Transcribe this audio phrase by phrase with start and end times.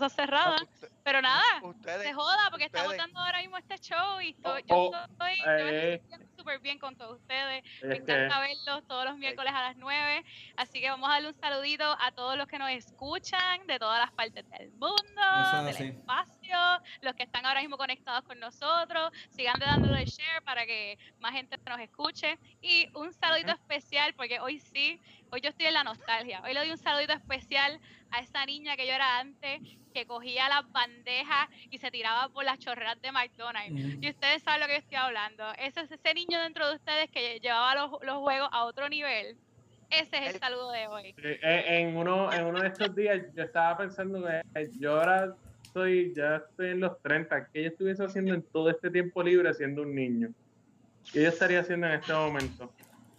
[0.00, 0.62] cosas cerradas.
[0.62, 2.02] Usted- Pero nada, Ustedes.
[2.02, 3.06] se joda porque estamos ustedes.
[3.06, 5.94] dando ahora mismo este show y estoy, Oh, yo estoy, eh.
[5.94, 7.64] estoy sintiendo súper bien con todos ustedes.
[7.82, 10.24] Me Es que, encanta verlos todos los miércoles a las 9.
[10.56, 13.98] Así que vamos a darle un saludito a todos los que nos escuchan de todas
[13.98, 15.84] las partes del mundo, es del así.
[15.84, 16.56] espacio,
[17.02, 19.10] los que están ahora mismo conectados con nosotros.
[19.30, 22.38] Sigan dándole share para que más gente nos escuche.
[22.60, 26.40] Y un saludito especial, porque hoy sí, hoy yo estoy en la nostalgia.
[26.44, 29.60] Hoy le doy un saludito especial a esa niña que yo era antes,
[29.90, 33.72] que cogía las bandejas y se tiraba por las chorreras de McDonald's.
[34.02, 35.44] Y ustedes saben lo que yo estoy hablando.
[35.58, 39.36] Ese es ese niño dentro de ustedes que llevaba los, los juegos a otro nivel.
[39.90, 41.14] Ese es el El- saludo de hoy.
[41.22, 45.34] eh, en, uno, en uno de estos días yo estaba pensando que eh, yo ahora
[45.64, 49.52] estoy, ya estoy en los 30, que yo estuviese haciendo en todo este tiempo libre
[49.54, 50.28] siendo un niño.
[51.12, 52.72] ¿Qué yo estaría haciendo en este momento?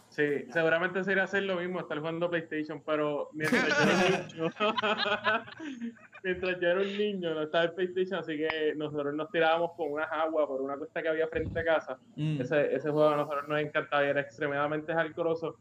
[0.09, 5.91] Sí, seguramente sería hacer lo mismo, estar jugando PlayStation, pero mientras yo era un niño,
[6.23, 9.91] mientras yo era un niño, no estaba el PlayStation, así que nosotros nos tirábamos con
[9.91, 11.97] unas aguas por una cuesta que había frente a casa.
[12.15, 12.41] Mm.
[12.41, 15.57] Ese, ese juego a nosotros nos encantaba y era extremadamente hardcoreoso.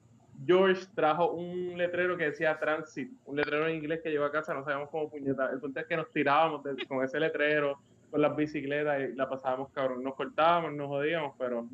[0.46, 4.54] George trajo un letrero que decía Transit, un letrero en inglés que llevó a casa,
[4.54, 5.50] no sabíamos cómo puñeta.
[5.52, 7.78] El punto es que nos tirábamos de- con ese letrero,
[8.10, 10.02] con las bicicletas y la pasábamos cabrón.
[10.02, 11.66] Nos cortábamos, nos jodíamos, pero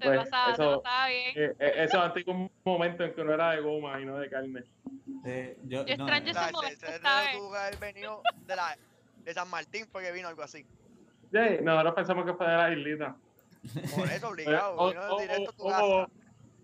[0.00, 1.32] pues, pasaba, se eso- pasaba bien.
[1.36, 4.30] eh, eh, eso antes un momento en que no era de goma y no de
[4.30, 4.64] carne.
[5.64, 5.96] Yo, de,
[8.56, 8.76] la,
[9.24, 10.64] de San Martín, fue que vino algo así.
[11.32, 13.16] Sí, nosotros pensamos que fue de la islita.
[13.94, 14.74] Por eso, obligado.
[14.78, 16.08] o, vino o- directo a tu o- casa.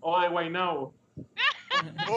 [0.01, 0.93] o- de Guaynabo.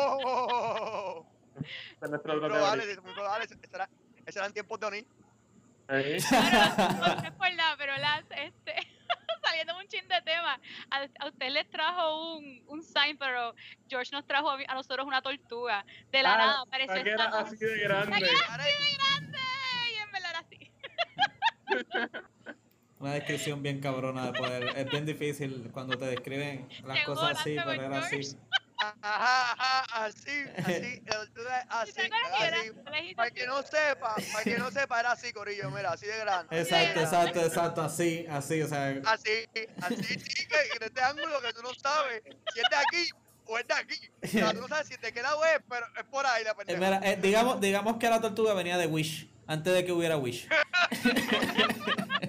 [0.00, 1.26] ¡Oh!
[1.60, 3.02] Esa es nuestra Muy otra probable, teoría.
[3.02, 3.44] muy probable.
[3.44, 3.88] Ese era-
[4.26, 4.98] ese eran tiempos de Oni.
[5.92, 8.74] Eh, Bueno, no es por nada, pero las, este,
[9.50, 13.54] saliendo un chin de tema, a, a usted les trajo un, un sign, pero
[13.88, 15.84] George nos trajo a, a nosotros una tortuga.
[16.10, 18.16] De la Ah, nada, parecía para que era así de grande.
[18.16, 19.38] así de grande,
[19.92, 20.70] y en verdad era así.
[23.00, 24.76] Una descripción bien cabrona de poder.
[24.76, 28.36] Es bien difícil cuando te describen las Llegó cosas así, pero era así.
[28.80, 32.10] Ajá, ajá, así, así, la tortuga es ¿Y así, te
[32.46, 33.14] así.
[33.14, 36.58] Para que no sepa, para que no sepa, era así, Corillo, mira, así de grande.
[36.58, 38.98] Exacto, exacto, exacto, así, así, o sea.
[39.04, 39.44] Así,
[39.82, 42.22] así, sí, que en este ángulo que tú no sabes
[42.54, 43.10] si es de aquí
[43.44, 44.10] o es de aquí.
[44.22, 46.52] O sea, tú no sabes si de qué lado es, pero es por ahí la
[46.52, 46.78] eh, pendeja.
[46.80, 50.48] mira, eh, digamos, digamos que la tortuga venía de Wish, antes de que hubiera Wish.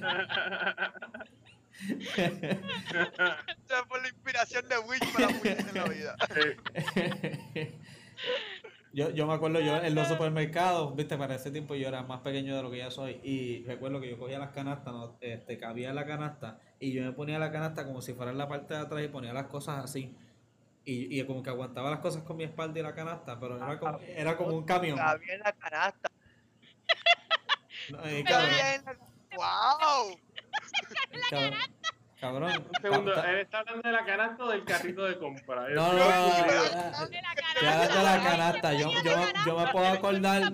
[2.17, 6.15] Esa fue la inspiración de Wish para muchos en la vida.
[8.93, 12.21] yo, yo me acuerdo, yo en los supermercados, viste, para ese tiempo yo era más
[12.21, 15.17] pequeño de lo que ya soy, y recuerdo que yo cogía las canastas, ¿no?
[15.21, 18.37] este, cabía en la canasta, y yo me ponía la canasta como si fuera en
[18.37, 20.15] la parte de atrás y ponía las cosas así.
[20.83, 23.79] Y, y como que aguantaba las cosas con mi espalda y la canasta, pero era
[23.79, 24.97] como, era como un camión.
[24.97, 26.09] Cabía en la canasta.
[27.89, 28.85] No, eh, cabrón, Cabía en
[31.31, 31.49] la...
[31.49, 31.81] ¡Wow!
[32.21, 32.51] cabrón.
[32.51, 35.67] Un segundo, él está hablando de la canasta o del carrito de compra.
[35.69, 40.53] No, no, no, no, no, de la canasta, yo, yo, yo me canasta, puedo acordar,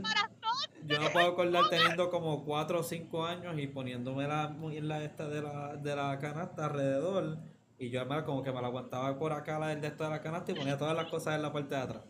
[0.86, 5.28] yo me puedo acordar teniendo como 4 o 5 años y poniéndome la la esta
[5.28, 7.38] de la, de la canasta alrededor
[7.78, 10.10] y yo me, como que me la aguantaba por acá la del de esto de
[10.10, 12.04] la canasta y ponía todas las cosas en la parte de atrás.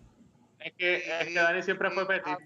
[0.59, 2.37] Es que, es que Dani siempre fue petit.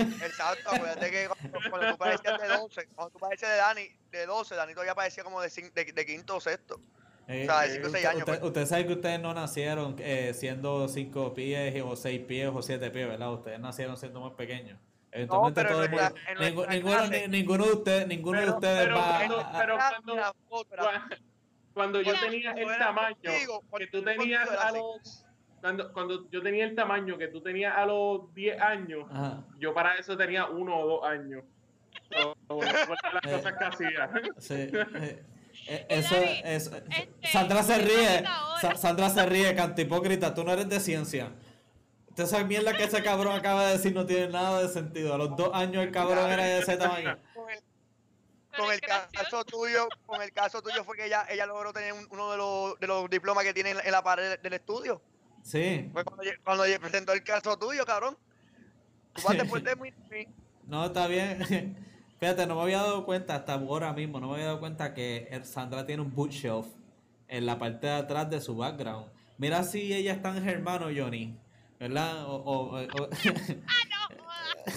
[0.00, 4.26] Exacto, acuérdate que cuando, cuando tú parecías de 12, cuando tú parecías de Dani, de
[4.26, 6.80] 12, Dani todavía parecía como de, cin- de, de quinto o sexto.
[7.28, 8.18] Eh, O sea, de eh, 5 o 6 usted, años.
[8.20, 8.48] usted, pues.
[8.48, 12.90] usted sabe que ustedes no nacieron eh, siendo 5 pies o 6 pies o 7
[12.90, 13.32] pies, ¿verdad?
[13.32, 14.78] Ustedes nacieron siendo más pequeños.
[15.12, 16.66] Eventualmente pero todo el mundo-
[17.28, 20.32] ninguno, de ustedes, ninguno de Pero- ustedes pero va cuando- a- pero Mira, cuando- mira,
[20.48, 20.82] otra.
[20.84, 21.18] Cua-
[21.72, 25.24] Cuando yo tenía el tamaño contigo, que tú tenías a los.
[25.60, 29.44] Cuando, cuando yo tenía el tamaño que tú tenías a los 10 años, Ajá.
[29.58, 31.44] yo para eso tenía uno o dos años.
[32.10, 32.26] Las
[33.24, 33.30] Eh.
[33.32, 34.10] cosas que hacía.
[34.38, 34.54] Sí,
[35.66, 36.14] eh, Y eso,
[36.44, 38.24] este, Sandra se ríe.
[38.60, 41.32] Sa- Sandra se ríe, canto hipócrita, tú no eres de ciencia.
[42.08, 45.14] Usted sabe mierda que ese cabrón acaba de decir no tiene nada de sentido.
[45.14, 47.16] A los dos años el cabrón era de ese tamaño.
[47.34, 47.60] Con el,
[48.56, 52.06] con el caso tuyo, con el caso tuyo fue que ella, ella logró tener un-
[52.10, 55.00] uno de los, de los diplomas que tiene en la, en la pared del estudio.
[55.42, 58.16] Sí, Fue cuando, lle- cuando lle- presentó el caso tuyo, cabrón.
[59.14, 59.74] Tú vas después de
[60.66, 61.76] no, está bien.
[62.20, 65.40] Fíjate, no me había dado cuenta hasta ahora mismo, no me había dado cuenta que
[65.44, 66.66] Sandra tiene un bookshelf
[67.28, 69.06] en la parte de atrás de su background.
[69.38, 71.34] Mira si ella es tan hermano, Johnny.
[71.78, 72.26] ¿verdad?
[72.26, 73.08] O, o- o-
[73.66, 74.08] Ah,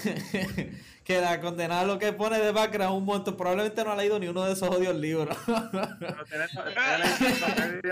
[1.04, 4.26] que la condenada lo que pone de background un montón, probablemente no ha leído ni
[4.28, 5.36] uno de esos odios libros.
[5.46, 7.82] Pero tiene- tiene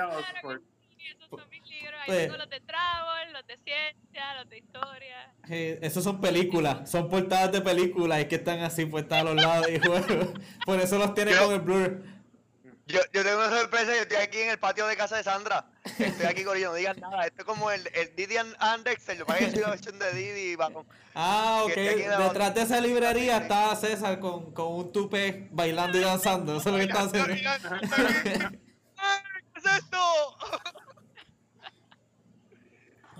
[2.02, 5.32] Ahí Pues- tengo los de travel, los de ciencia, los de historia.
[5.48, 9.36] Eh, Esos son películas, son portadas de películas y que están así puestas a los
[9.36, 10.32] lados y juego.
[10.66, 12.02] Por eso los tiene con el blur.
[12.86, 15.66] Yo, yo tengo una sorpresa, yo estoy aquí en el patio de casa de Sandra.
[15.98, 17.24] Estoy aquí con no digan nada.
[17.26, 19.16] Esto es como el, el Didi and, and Dexter.
[19.16, 20.84] Yo parece la versión de Didi y Batman.
[21.14, 21.74] Ah, ok.
[21.74, 26.56] Detrás de esa librería está César con, con un tupe bailando y danzando.
[26.56, 27.32] Eso es lo que está haciendo.
[28.96, 29.22] ¡Ay,
[29.54, 29.98] ¿Qué es esto?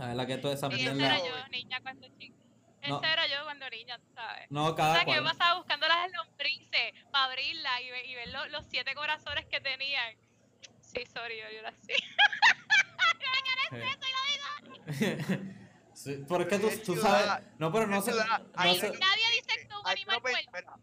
[0.02, 2.34] La verdad que esa era yo, niña, cuando chica.
[2.88, 2.99] No.
[2.99, 4.46] Esa era yo cuando niña, tú ¿sabes?
[4.50, 5.37] No, O cada sea, que yo cual.
[5.37, 9.60] pasaba buscando las lombrices para abrirlas y, ve- y ver lo- los siete corazones que
[9.60, 10.16] tenían.
[10.81, 11.94] Sí, sorry, yo, yo las sí.
[15.94, 17.44] Sí, porque tú, En tú sabes.
[17.58, 18.12] No, pero no sé.
[18.56, 20.81] Nadie dice que un animal muerto,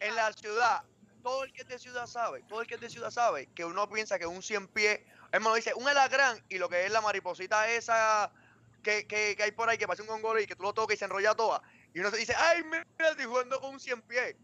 [0.00, 0.82] En la ciudad,
[1.22, 3.64] todo el que es de ciudad sabe, todo el que es de ciudad sabe que
[3.64, 5.00] uno piensa que un 100 pies,
[5.32, 8.30] es más, dice un alacrán y lo que es la mariposita esa
[8.82, 10.94] que, que, que hay por ahí que parece un gongolo y que tú lo tocas
[10.96, 11.62] y se enrolla toda.
[11.94, 14.36] Y uno se dice, ay, mira, estoy jugando con un 100 pies.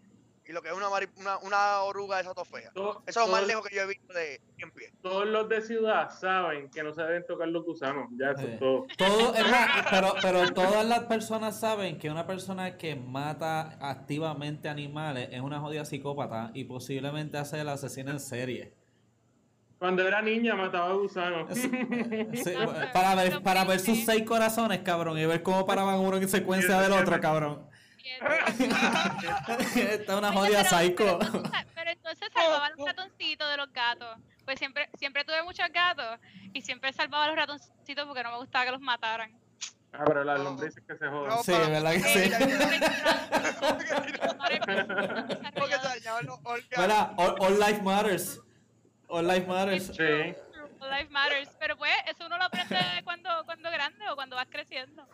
[0.46, 2.70] Y lo que es una, mari- una, una oruga de esa to fea.
[2.73, 4.93] To- Eso es lo más lejos que yo he visto de 100 pies.
[5.02, 8.08] Todos los de ciudad saben que no se deben tocar los gusanos.
[8.19, 8.46] Ya, eso Sí.
[8.52, 8.87] es todo.
[8.96, 14.70] Todo, es más, pero, pero todas las personas saben que una persona que mata activamente
[14.70, 18.73] animales es una jodida psicópata y posiblemente hace el asesino en serie.
[19.78, 21.56] Cuando era niña mataba gusanos.
[21.56, 21.70] Sí,
[22.92, 26.80] para, ver, para ver sus seis corazones, cabrón, y ver cómo paraban uno en secuencia
[26.80, 27.69] del otro, cabrón.
[29.76, 31.19] Esta es una jodida pero- psycho.
[31.20, 31.42] Pero,
[31.75, 34.19] pero entonces salvaban los ratoncitos de los gatos.
[34.44, 36.19] Pues siempre, siempre tuve muchos gatos
[36.52, 39.32] y siempre salvaba a los ratoncitos porque no me gustaba que los mataran.
[39.92, 40.44] Ah, pero las No.
[40.44, 41.44] lombrices que se No, jodan.
[41.44, 42.30] Sí, ¿verdad que sí?
[45.54, 46.38] Porque dañaban los
[47.38, 48.40] all life matters.
[49.08, 49.87] All life matters.
[49.87, 50.02] Sí.
[50.02, 51.50] Life matters.
[51.58, 55.06] Pero pues, eso uno lo aprende cuando, cuando grande o cuando vas creciendo.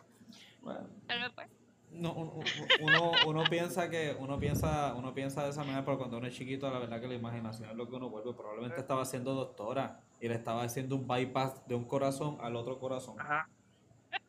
[0.61, 1.47] Bueno, Pero pues,
[1.91, 2.45] no, un- un-
[2.81, 6.33] uno, uno piensa que uno piensa uno piensa de esa manera, pero cuando uno es
[6.35, 8.33] chiquito, la verdad que la imaginación es lo que uno vuelve.
[8.33, 12.79] Probablemente estaba siendo doctora y le estaba haciendo un bypass de un corazón al otro
[12.79, 13.19] corazón.
[13.19, 13.47] Ajá.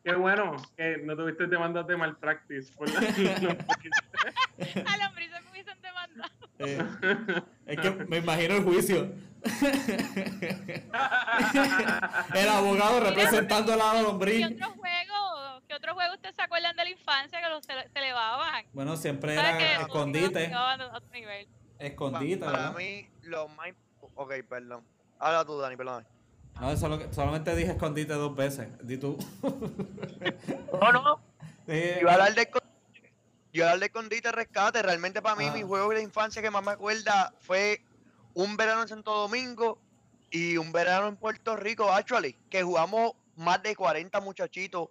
[0.03, 2.73] Qué bueno que no tuviste demandas de malpractice.
[2.73, 6.31] por la- a lombrices me hubiesen demandado.
[6.59, 6.83] Eh,
[7.67, 9.11] es que me imagino el juicio.
[12.33, 14.45] El abogado representando a la ¿Qué lombriz.
[14.45, 15.61] otro juego?
[15.67, 18.65] ¿Qué otro juego ustedes se acuerdan de la infancia que los se, se elevaban?
[18.73, 19.81] Bueno, siempre ¿Sabes era qué?
[19.81, 20.51] escondite.
[21.79, 23.69] Escondite, Pa- Para mí, lo más.
[24.15, 24.83] Ok, perdón.
[25.19, 26.05] Habla tú, Dani, perdón.
[26.59, 28.67] No, solo que- solamente dije escondite dos veces.
[28.81, 29.17] Di tú.
[30.81, 31.19] No, no.
[31.67, 33.13] Eh, Yo hablar de escondite,
[33.51, 34.81] yo hablar de escondite rescate.
[34.81, 35.53] Realmente para mí, Ah.
[35.53, 37.81] mi juego de infancia que más me acuerda fue
[38.37, 39.79] un verano en Santo Domingo
[40.29, 44.89] y un verano en Puerto Rico, actually, que jugamos más de 40 muchachitos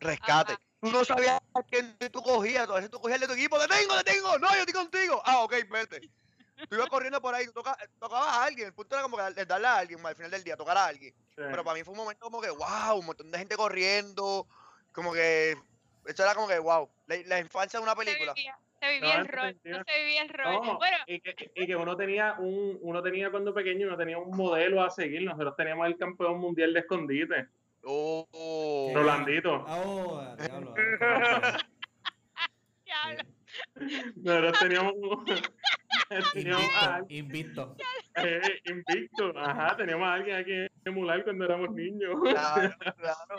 [0.00, 0.52] rescate.
[0.52, 0.62] Ajá.
[0.80, 3.32] Tú no sabías a quién tú cogías, tú a veces tú cogías el de tu
[3.34, 4.38] equipo, ¡te tengo, te tengo!
[4.38, 5.22] ¡No, yo estoy contigo!
[5.24, 6.00] Ah, ok, vete.
[6.68, 9.44] Tú ibas corriendo por ahí, tú toca- tocabas a alguien, el punto era como que
[9.46, 11.12] darle a alguien, al final del día, tocar a alguien.
[11.30, 11.34] Sí.
[11.36, 14.46] Pero para mí fue un momento como que, wow, un montón de gente corriendo,
[14.92, 15.56] como que,
[16.06, 18.32] esto era como que, wow, la, la infancia de una Se película.
[18.34, 19.56] vivía, se vivía No, el rol.
[19.64, 20.52] No se vivía el rol.
[20.66, 24.18] No, Bueno, y, que, y que uno tenía un, uno tenía cuando pequeño, uno tenía
[24.18, 25.22] un modelo a seguir.
[25.22, 27.46] Nosotros teníamos el campeón mundial de escondite,
[27.84, 29.64] Oh, Rolandito.
[29.66, 30.74] Oh, diablo.
[32.84, 33.22] diablo.
[34.16, 34.94] Nosotros teníamos,
[36.32, 36.64] teníamos
[37.08, 37.76] Invicto, invicto.
[38.16, 39.32] eh, invicto.
[39.38, 42.14] Ajá, teníamos a alguien a quien emular cuando éramos niños.
[42.22, 43.36] claro, claro.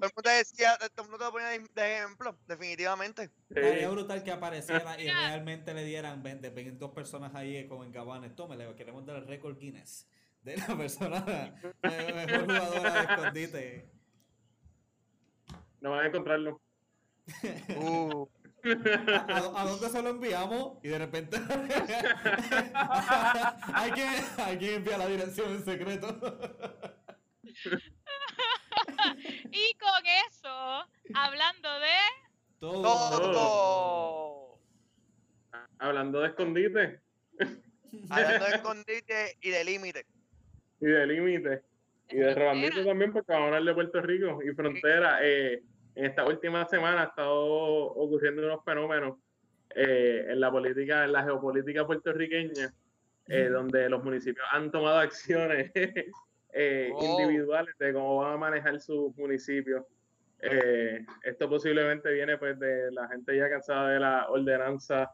[0.00, 3.30] Todo el mundo te decía, todo el mundo te lo ponía de, de ejemplo, definitivamente.
[3.50, 3.94] Estaría Sí.
[3.94, 8.34] brutal que apareciera y realmente le dieran 20, 22 personas ahí como en Cabanes.
[8.34, 10.08] Tómele, queremos dar el récord Guinness
[10.42, 13.90] de la persona eh, mejor jugadora de escondite.
[15.82, 16.60] No van a encontrarlo.
[17.76, 18.26] Uh,
[18.64, 20.78] ¿A, a- a dónde se lo enviamos?
[20.82, 21.36] Y de repente
[22.74, 24.06] hay, que,
[24.42, 26.18] hay que enviar la dirección en secreto.
[29.52, 31.96] Y con eso, hablando de.
[32.58, 33.32] Todo.
[33.32, 34.58] todo.
[35.78, 37.00] Hablando de escondite
[38.10, 40.06] Hablando de escondite y de límite.
[40.80, 41.62] y de límites.
[42.10, 42.84] Y de frontera.
[42.84, 45.18] también, porque vamos a hablar de Puerto Rico y frontera.
[45.22, 45.62] Eh,
[45.94, 49.18] en esta última semana ha estado ocurriendo unos fenómenos
[49.74, 52.72] eh, en la política, en la geopolítica puertorriqueña,
[53.28, 55.70] eh, donde los municipios han tomado acciones
[56.52, 57.20] eh, Oh.
[57.20, 59.84] individuales de cómo van a manejar sus municipios.
[60.42, 65.12] Eh, esto posiblemente viene pues de la gente ya cansada de la ordenanza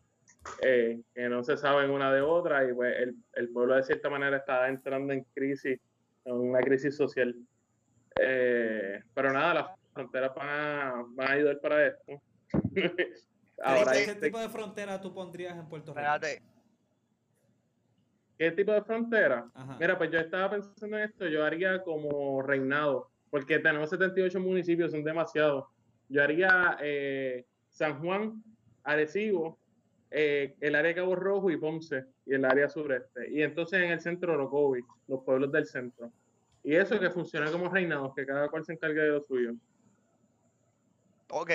[0.63, 4.09] eh, que no se saben una de otra y pues el, el, pueblo de cierta
[4.09, 5.81] manera está entrando en crisis,
[6.25, 7.35] en una crisis social.
[8.21, 12.23] Eh, pero nada, las fronteras van a, van a ayudar para esto.
[13.63, 16.01] Ahora, ¿Qué tipo de frontera tú pondrías en Puerto Rico?
[16.01, 16.43] Espérate.
[18.39, 19.47] ¿Qué tipo de frontera?
[19.81, 24.91] Mira, pues yo estaba pensando en esto, yo haría como reinado, porque tenemos 78 municipios,
[24.91, 25.65] son demasiados.
[26.09, 28.43] Yo haría eh, San Juan,
[28.85, 29.59] Arecibo,
[30.11, 33.31] eh, el área de Cabo Rojo y Ponce, y el área sureste.
[33.31, 36.13] Y entonces en el centro Orocovi, los pueblos del centro.
[36.63, 39.55] Y eso que funcione como reinados, que cada cual se encargue de lo suyo.
[41.31, 41.51] Ok.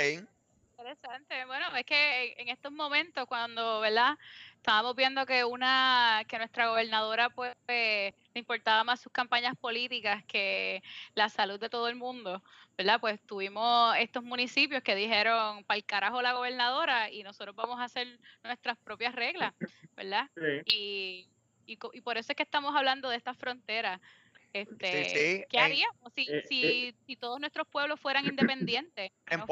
[0.82, 1.46] Interesante.
[1.46, 4.18] Bueno, es que en estos momentos, cuando, ¿verdad?
[4.56, 10.82] Estábamos viendo que una, que nuestra gobernadora, pues, le importaba más sus campañas políticas que
[11.14, 12.42] la salud de todo el mundo,
[12.76, 13.00] ¿verdad?
[13.00, 17.84] Pues tuvimos estos municipios que dijeron, para el carajo la gobernadora, y nosotros vamos a
[17.84, 19.54] hacer nuestras propias reglas,
[19.96, 20.30] ¿verdad?
[20.66, 21.28] Y,
[21.68, 24.02] y, y por eso es que estamos hablando de estas fronteras.
[24.54, 29.12] Este, ¿Qué haríamos si, eh, si, eh, si, todos nuestros pueblos fueran independientes?
[29.38, 29.46] No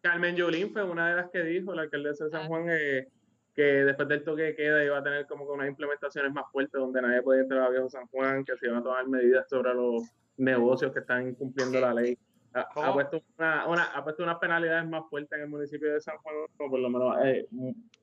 [0.00, 3.08] Carmen Yolín fue una de las que dijo, la alcaldesa de San Juan, eh,
[3.54, 6.80] que después del toque de queda iba a tener como que unas implementaciones más fuertes
[6.80, 9.74] donde nadie podía entrar a Viejo San Juan, que se iban a tomar medidas sobre
[9.74, 10.04] los
[10.36, 12.16] negocios que están incumpliendo la ley.
[12.52, 16.16] Ha, puesto una, una, ha puesto unas penalidades más fuertes en el municipio de San
[16.18, 17.16] Juan, o por lo menos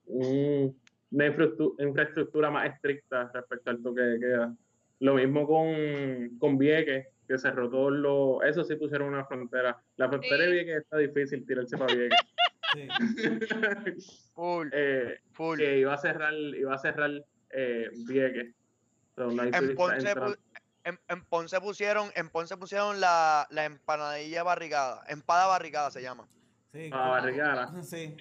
[0.06, 1.26] una
[1.78, 4.54] infraestructura más estricta respecto al toque de queda.
[5.02, 8.42] Lo mismo con, con Vieques, que cerró todo lo...
[8.44, 9.76] Eso sí pusieron una frontera.
[9.96, 12.18] La frontera de Vieques está difícil tirarse para Vieques.
[12.72, 12.88] Sí.
[14.34, 15.58] full, eh, full.
[15.58, 17.10] Que iba a cerrar, iba a cerrar
[17.50, 18.54] eh, Vieques.
[19.18, 20.14] en, Ponce,
[20.84, 25.04] en, en, Ponce, pusieron, en Ponce pusieron la, la empanadilla barrigada.
[25.08, 26.26] Empada barrigada se llama.
[26.72, 27.72] Sí, barrigada.
[27.82, 28.16] Sí.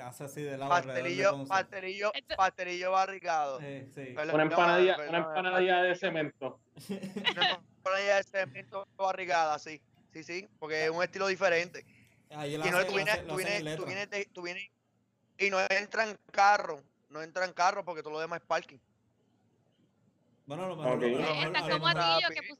[0.00, 3.58] Hace así de lado pastelillo, pastelillo, pastelillo barricado.
[3.58, 6.60] Una empanadilla, una empanadilla de cemento.
[6.88, 9.82] Una empanadilla de cemento barrigada, sí.
[10.12, 11.84] Sí, sí, porque es un estilo diferente.
[12.30, 14.70] y no, tú vienes, tú vienes, tú vienes, tú vienes,
[15.38, 18.78] y no entran carro, no entran carro porque todo lo demás es parking.
[20.46, 20.96] Bueno, lo mejor.
[20.98, 21.14] Okay.
[21.16, 22.56] Lo, Está como a ti que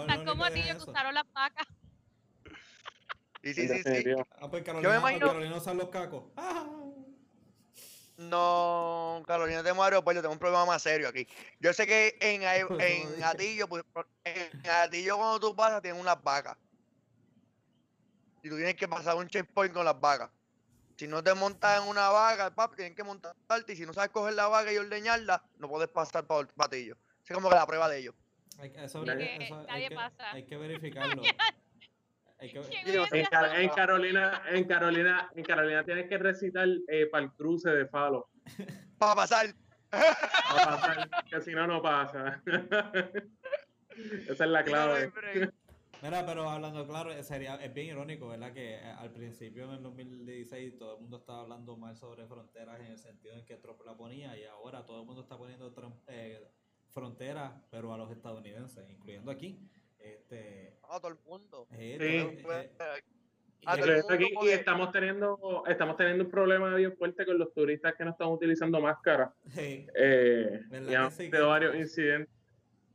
[0.00, 1.66] Está como a ti que usaron las vacas.
[3.54, 4.14] Sí, sí, sí, sí.
[4.40, 5.26] Ah, pues Carolina, Yo me imagino...
[5.28, 6.24] Carolina usan los cacos.
[8.16, 11.28] No, Carolina, tenemos aeropuerto, tengo un problema más serio aquí.
[11.60, 12.42] Yo sé que en,
[12.80, 13.84] en Atillo, pues,
[14.24, 16.56] en Atillo cuando tú pasas tienes unas vacas.
[18.42, 20.30] Y tú tienes que pasar un checkpoint con las vacas.
[20.96, 23.72] Si no te montas en una vaca, papi, tienes que montarte.
[23.72, 26.96] Y si no sabes coger la vaca y ordeñarla, no puedes pasar para el patillo.
[27.24, 28.14] Es como que la prueba de ellos.
[28.58, 29.96] Hay, eso, eso, hay, que,
[30.32, 31.22] hay que verificarlo.
[32.38, 38.28] en, Carolina, en Carolina, en Carolina tienes que recitar eh, para el cruce de falo.
[38.98, 39.46] Para pasar.
[39.90, 42.42] Para pasar, que si no, no pasa.
[44.28, 45.12] Esa es la clave.
[46.02, 48.52] Mira, pero hablando claro, sería, es bien irónico, ¿verdad?
[48.52, 52.78] Que eh, al principio en el 2016 todo el mundo estaba hablando mal sobre fronteras
[52.80, 55.72] en el sentido en que Trump la ponía y ahora todo el mundo está poniendo
[56.08, 56.46] eh,
[56.90, 59.58] fronteras, pero a los estadounidenses, incluyendo aquí.
[60.06, 61.66] Este, a todo el mundo.
[64.42, 68.28] y estamos teniendo, estamos teniendo un problema bien fuerte con los turistas que no están
[68.28, 69.32] utilizando máscara.
[69.56, 72.32] Eh, y han tenido varios incidentes.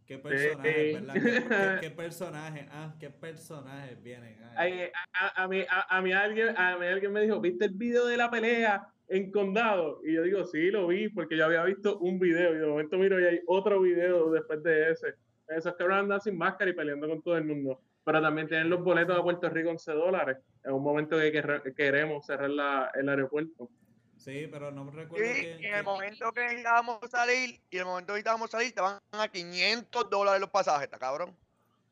[0.05, 1.13] ¿Qué personajes, ¿verdad?
[1.79, 2.67] ¿Qué, qué, personajes?
[2.69, 4.37] Ah, ¿qué personajes vienen?
[4.55, 8.29] a, mí, a, mí alguien, a mí alguien me dijo, ¿viste el video de la
[8.29, 10.01] pelea en Condado?
[10.03, 12.97] Y yo digo, sí, lo vi, porque yo había visto un video y de momento
[12.97, 15.15] miro y hay otro video después de ese
[15.57, 17.79] esos que andan sin máscara y peleando con todo el mundo.
[18.03, 21.31] Pero también tienen los boletos a Puerto Rico 11 dólares en un momento que,
[21.75, 23.69] queremos cerrar la, el aeropuerto.
[24.17, 25.25] Sí, pero no me recuerdo.
[25.25, 28.81] Y en el momento que necesitábamos salir, y en el momento que necesitábamos salir, te
[28.81, 31.35] van a 500 dólares los pasajes, ¿está cabrón?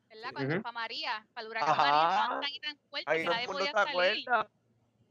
[0.08, 0.30] ¿Verdad?
[0.32, 3.72] Cuando para María, para el huracán María, estaban tan y tan fuerte que nadie podía
[3.72, 4.26] salir.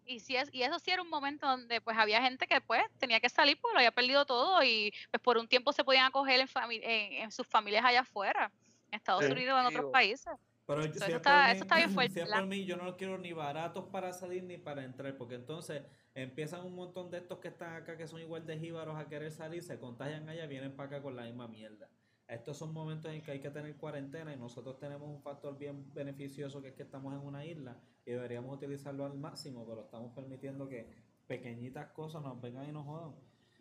[0.09, 2.81] Y, si es, y eso sí era un momento donde pues había gente que pues
[2.97, 6.05] tenía que salir porque lo había perdido todo y pues por un tiempo se podían
[6.05, 8.51] acoger en, en, sus familias allá afuera,
[8.87, 10.33] en Estados Unidos o en otros países.
[10.65, 12.25] Pero eso, está, eso, está, bien fuerte.
[12.25, 15.83] Si por mí, yo no quiero ni baratos para salir ni para entrar, porque entonces
[16.15, 19.31] empiezan un montón de estos que están acá que son igual de jíbaros a querer
[19.31, 21.87] salir, se contagian allá, vienen para acá con la misma mierda.
[22.29, 25.91] Estos son momentos en que hay que tener cuarentena y nosotros tenemos un factor bien
[25.93, 30.13] beneficioso que es que estamos en una isla y deberíamos utilizarlo al máximo, pero estamos
[30.13, 30.87] permitiendo que
[31.27, 33.15] pequeñitas cosas nos vengan y nos jodan.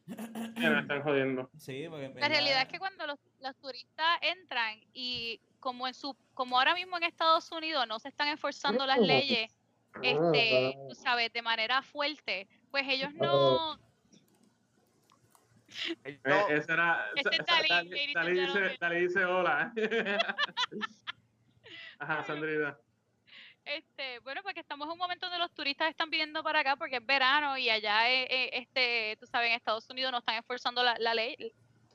[0.07, 1.51] Me están jodiendo.
[1.57, 5.95] Sí, porque La verdad- realidad es que cuando los, los turistas entran y como en
[5.95, 9.51] su como ahora mismo en Estados Unidos no se están enforzando las leyes,
[10.03, 13.79] este, tú sabes, de manera fuerte, pues ellos no Eh,
[16.25, 17.07] No, esa era.
[17.15, 18.77] Este Dalí, Dalí- Dalí dice.
[18.81, 19.73] Dalí dice hola.
[21.99, 22.79] Ajá, Sandrita.
[23.65, 26.97] Este, bueno, porque estamos en un momento donde los turistas están viniendo para acá porque
[26.97, 30.83] es verano y allá, eh, eh, este, tú sabes, en Estados Unidos no están enforzando
[30.83, 31.37] la, la ley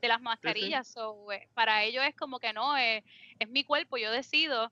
[0.00, 0.86] de las mascarillas.
[0.86, 3.02] so, eh, para ellos es como que no, eh,
[3.40, 4.70] es mi cuerpo, yo decido.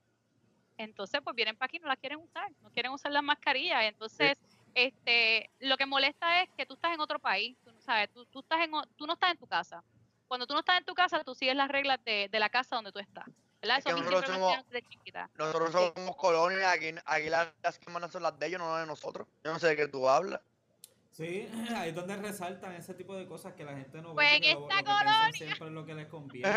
[0.77, 3.83] Entonces, pues vienen para aquí y no la quieren usar, no quieren usar las mascarillas.
[3.83, 4.37] Entonces,
[4.73, 8.61] este, lo que molesta es que tú estás en otro país, sabes, tú, tú estás
[8.61, 9.83] en, o- tú no estás en tu casa.
[10.27, 12.75] Cuando tú no estás en tu casa, tú sigues las reglas de, de la casa
[12.75, 13.25] donde tú estás.
[13.61, 13.77] ¿Verdad?
[13.77, 14.57] Es que nosotros somos-.
[15.35, 18.81] Nosotros somos colonia, aquí, aquí las, las que mandan son las de ellos, no las
[18.81, 19.27] de nosotros.
[19.43, 20.41] Yo no sé de qué tú hablas.
[21.11, 21.47] Sí,
[21.77, 24.35] ahí es donde resaltan ese tipo de cosas que la gente no Pues ve.
[24.49, 25.31] en porque lo- esta lo colonia.
[25.33, 26.49] siempre es lo que les conviene.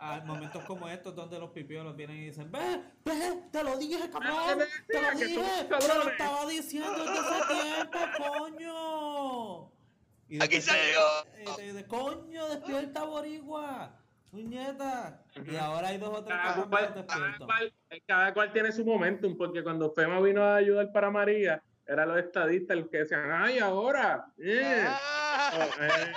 [0.00, 4.10] A momentos como estos donde los pipiolos vienen y dicen, ve, ve, te lo dije,
[4.10, 4.58] cabrón,
[4.88, 6.06] te lo dije, te lo cabrones".
[6.08, 8.95] estaba diciendo desde hace tiempo, coño.
[10.28, 13.96] Y Aquí después se eh, te dice, coño, despierta boricua,
[14.30, 15.22] puñeta.
[15.44, 17.46] Y ahora hay dos o tres Cada cual, cada, despiertos.
[17.46, 17.74] cual,
[18.06, 22.18] cada cual tiene su momentum, porque cuando FEMA vino a ayudar para María, eran los
[22.18, 24.26] estadistas los que decían, ¡ay, ahora!
[24.38, 24.84] eh".
[24.88, 26.12] Ah, Oh, eh.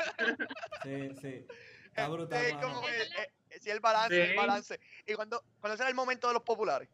[0.84, 1.46] Sí, sí.
[1.86, 3.06] Está brutal, como verdad.
[3.20, 4.32] eh, eh, sí, el balance, Sí.
[4.32, 4.80] el balance.
[5.06, 6.90] Y cuando, cuando será el momento de los populares.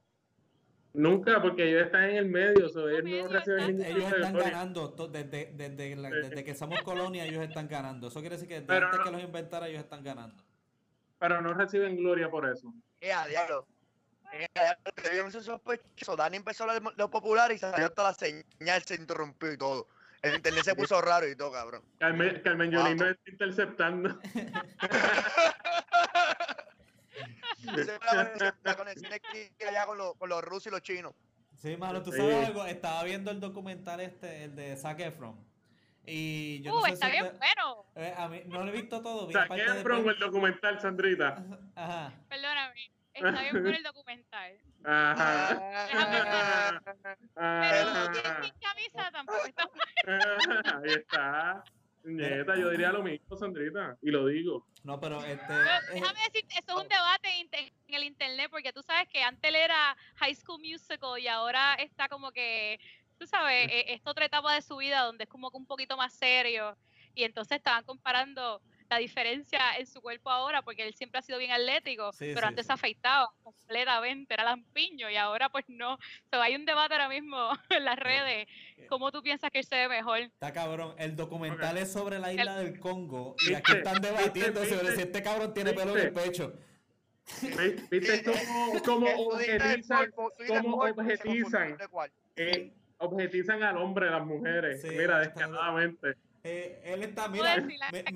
[0.96, 4.34] Nunca, porque ellos están en el medio, so, ellos no reciben ningún Ellos de están
[4.38, 8.08] ganando desde, desde, la- desde que somos colonia, ellos están ganando.
[8.08, 10.44] Eso quiere decir que desde Pero antes no- que los inventara, ellos están ganando.
[11.20, 12.74] Pero no reciben gloria por eso.
[13.02, 13.68] Eh, a diablo.
[14.34, 16.18] Eh, diablo, debían ser sospechosos.
[16.18, 19.58] Dani empezó a hablar de los populares y salió hasta la señal, se interrumpió y
[19.58, 19.88] todo.
[20.22, 21.84] El internet se puso raro y todo, cabrón.
[22.00, 22.79] Carmen, Carmen Wow.
[22.84, 24.20] Yulín nos está interceptando.
[27.78, 29.12] Esa la conexión-
[29.58, 31.14] que allá con los, con los rusos y los chinos.
[31.58, 32.18] Sí, mano, tú Sí.
[32.18, 32.66] sabes algo.
[32.66, 35.36] Estaba viendo el documental este, el de Zac Efron.
[36.06, 37.86] Y yo Uh, no sé está si bien usted- bueno.
[37.96, 39.25] eh, a mí, no lo he visto todo.
[39.25, 41.44] Vi Saqué parte de- el documental, Sandrita.
[41.75, 42.14] Ajá.
[42.30, 42.92] Perdóname.
[43.14, 44.58] Está bien bueno el documental.
[44.84, 45.54] Ajá.
[45.88, 46.82] Déjame Ajá.
[46.86, 48.44] Pero Ajá.
[48.44, 49.70] sin camisa tampoco está
[50.78, 51.64] Ahí está.
[52.05, 53.98] Nieta, yo diría lo mismo, Sandrita.
[54.01, 54.65] Y lo digo.
[54.83, 55.46] No, pero este.
[55.48, 59.24] Pero eh, déjame decirte, eso es un debate en, el internet, porque tú sabes que
[59.24, 62.79] antes él era High School Musical y ahora está como que,
[63.18, 65.98] tú sabes, eh, esta otra etapa de su vida donde es como que un poquito
[65.98, 66.77] más serio.
[67.15, 71.39] Y entonces estaban comparando la diferencia en su cuerpo ahora, porque él siempre ha sido
[71.39, 72.67] bien atlético, Sí, pero sí, antes sí.
[72.67, 75.98] se afeitaba completamente, era lampiño y ahora pues no.
[76.31, 78.48] So, hay un debate ahora mismo en las redes,
[78.87, 80.19] ¿cómo tú piensas que él se ve mejor?
[80.19, 80.95] Está cabrón.
[80.98, 83.35] El documental es sobre la isla del Congo.
[83.41, 84.07] Y aquí están ¿Viste?
[84.15, 86.53] debatiendo sobre si este cabrón tiene pelo en el pecho.
[87.41, 90.11] ¿Ves- ¿Viste cómo, cómo objetizan,
[90.48, 91.77] cómo objetizan?
[92.35, 94.81] eh, objetizan al hombre, las mujeres?
[94.81, 96.15] Sí, Mira, descaradamente.
[96.48, 98.14] Eh, él está, ¿Puedo mira, la miren,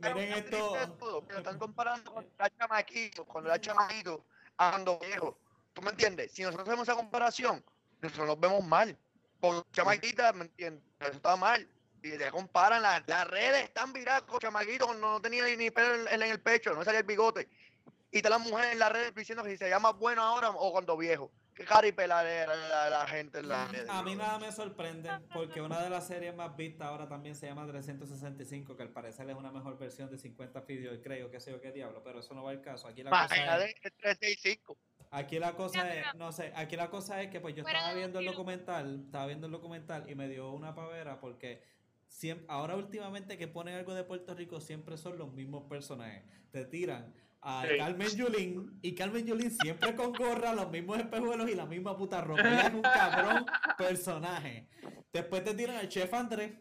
[0.00, 0.76] pero miren esto.
[1.28, 4.24] lo están comparando cuando era chamaquito, cuando era chamaquito,
[4.56, 5.36] ando viejo.
[5.72, 6.30] ¿Tú me entiendes?
[6.30, 7.64] Si nosotros hacemos esa comparación,
[8.00, 8.96] nosotros nos vemos mal.
[9.40, 10.84] Con chamaquita, ¿me entiendes?
[11.00, 11.68] Eso está mal.
[12.00, 15.94] Y te comparan, las, las redes están viradas con chamaquitos cuando no tenía ni, pelo
[16.08, 17.48] en, en el pecho, no salía el bigote.
[18.12, 20.70] Y están las mujeres en las redes diciendo que si se llama bueno ahora o
[20.70, 21.32] cuando viejo.
[21.54, 23.88] Qué caripeladera la, la gente en redes.
[23.88, 27.46] A mí nada me sorprende porque una de las series más vistas ahora también se
[27.46, 31.50] llama 365, que al parecer es una mejor versión de 50 videos, creo, que sé
[31.50, 32.88] yo qué diablo, pero eso no va al caso.
[32.88, 34.78] Aquí la cosa es, Imagínate, el 365.
[35.10, 38.18] aquí la cosa es, no sé, aquí la cosa es que pues yo estaba viendo
[38.18, 41.62] el documental, estaba viendo el documental y me dio una pavera porque
[42.08, 46.24] siempre, ahora últimamente que ponen algo de Puerto Rico siempre son los mismos personajes.
[46.50, 47.12] Te tiran
[47.42, 47.76] a Sí.
[47.76, 52.20] Carmen Yulín y Carmen Yulín siempre con gorra, los mismos espejuelos y la misma puta
[52.20, 52.40] ropa.
[52.42, 54.68] Ella es un cabrón personaje.
[55.12, 56.52] Después te tiran al chef Andrés,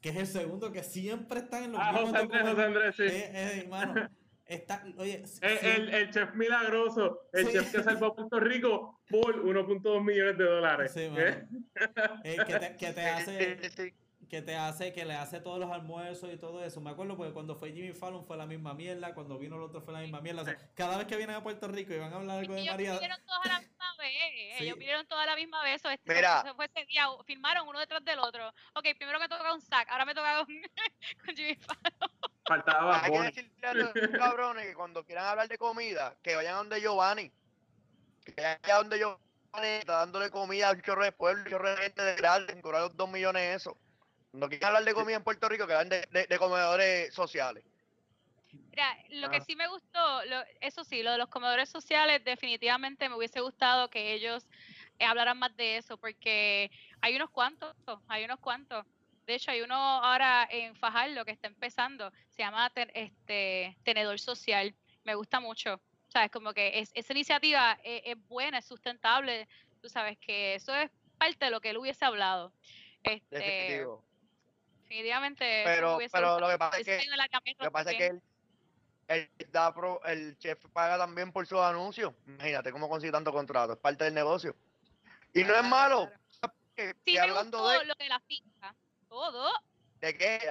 [0.00, 2.62] que es el segundo que siempre están en los Ah, mismos José Andrés, José.
[2.64, 3.02] Andrés, sí.
[3.04, 4.10] Eh, eh, hermano,
[4.46, 7.52] está, oye, Eh, siempre- el, el chef milagroso, el Sí.
[7.52, 10.92] chef que salvó a Puerto Rico por 1.2 millones de dólares.
[10.92, 11.44] Sí, ¿Eh?
[12.24, 13.94] Eh, que te, que te hace, Sí, sí, sí.
[14.30, 16.80] Que te hace, que le hace todos los almuerzos y todo eso.
[16.80, 19.80] Me acuerdo porque cuando fue Jimmy Fallon fue la misma mierda, cuando vino el otro
[19.80, 20.42] fue la misma mierda.
[20.42, 22.60] O sea, cada vez que vienen a Puerto Rico y van a hablar algo de
[22.60, 24.12] Ellos María, vinieron todas a la misma vez.
[24.56, 24.64] Sí.
[24.64, 25.84] Ellos vinieron todas a la misma vez.
[25.84, 26.42] o este- Mira.
[26.42, 28.48] se fue ese día, filmaron uno detrás del otro.
[28.74, 30.46] Ok, primero me toca un sack, ahora me toca con,
[31.26, 32.10] con Jimmy Fallon.
[32.46, 36.54] Faltaba Hay que decirle a los cabrones que cuando quieran hablar de comida, que vayan
[36.54, 37.32] a donde Giovanni.
[38.24, 41.68] Que vayan allá donde Giovanni está dándole comida a un chorro de pueblo, un chorro
[41.70, 43.76] de gente de gratis, cobrar los dos millones de eso.
[44.32, 47.64] No quieren hablar de comida en Puerto Rico, que hablan de, de- de comedores sociales.
[48.70, 49.44] Mira, lo que Ah.
[49.44, 53.88] sí me gustó, lo- eso sí, lo de los comedores sociales, definitivamente me hubiese gustado
[53.90, 54.46] que ellos
[54.98, 57.74] eh, hablaran más de eso, porque hay unos cuantos,
[58.08, 58.84] hay unos cuantos.
[59.26, 64.18] De hecho, hay uno ahora en Fajardo que está empezando, se llama Ten- este Tenedor
[64.20, 64.74] Social.
[65.04, 65.80] Me gusta mucho.
[66.08, 66.30] ¿Sabes?
[66.32, 69.48] Como que es, esa iniciativa es, es buena, es sustentable.
[69.80, 72.52] Tú sabes que eso es parte de lo que él hubiese hablado.
[73.04, 74.04] Este, Definitivo.
[74.90, 75.62] Definitivamente.
[75.64, 78.22] Pero, pero lo que pasa es que, de lo que, pasa es que él,
[79.08, 82.12] él da pro- el chef paga también por sus anuncios.
[82.26, 83.74] Imagínate cómo consigue tanto contrato.
[83.74, 84.54] Es parte del negocio.
[85.32, 86.10] Y no es malo.
[86.40, 86.54] claro.
[86.74, 88.74] Que, Sí, me hablando gustó de, lo de la finca.
[89.08, 89.52] Todo.
[90.00, 90.50] de qué,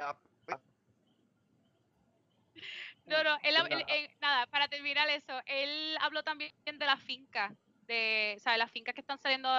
[3.06, 7.56] No, no, él, él- él- nada, para terminar eso, él habló también de la finca,
[7.88, 9.50] de, o sea, las fincas que están saliendo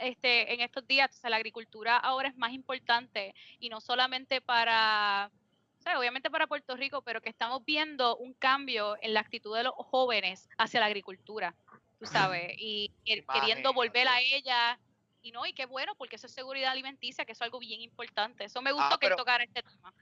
[0.00, 4.40] este, en estos días, o sea, la agricultura ahora es más importante y no solamente
[4.40, 5.30] para,
[5.78, 9.56] o sea, obviamente para Puerto Rico, pero que estamos viendo un cambio en la actitud
[9.56, 11.54] de los jóvenes hacia la agricultura,
[11.98, 14.78] tú sabes, y que- queriendo volver a ella.
[15.20, 17.80] Y no, y qué bueno, porque eso es seguridad alimenticia, que eso es algo bien
[17.80, 18.44] importante.
[18.44, 19.92] Eso me gustó que tocara este tema.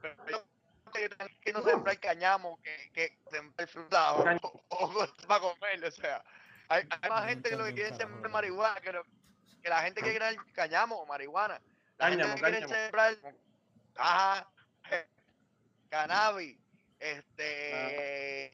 [0.00, 0.44] pero
[0.92, 1.08] que
[1.42, 6.22] que no sembrar cañamo, que, que sembrar fruta o, o- o para comer, o sea,
[6.68, 9.04] hay, hay más gente que lo que quiere sembrar marihuana, que, lo-
[9.62, 11.60] que la gente que quiere cañamo o marihuana.
[11.98, 13.16] La gente que quiere sembrar
[13.96, 14.48] ajá,
[15.88, 16.56] cannabis,
[17.00, 18.50] este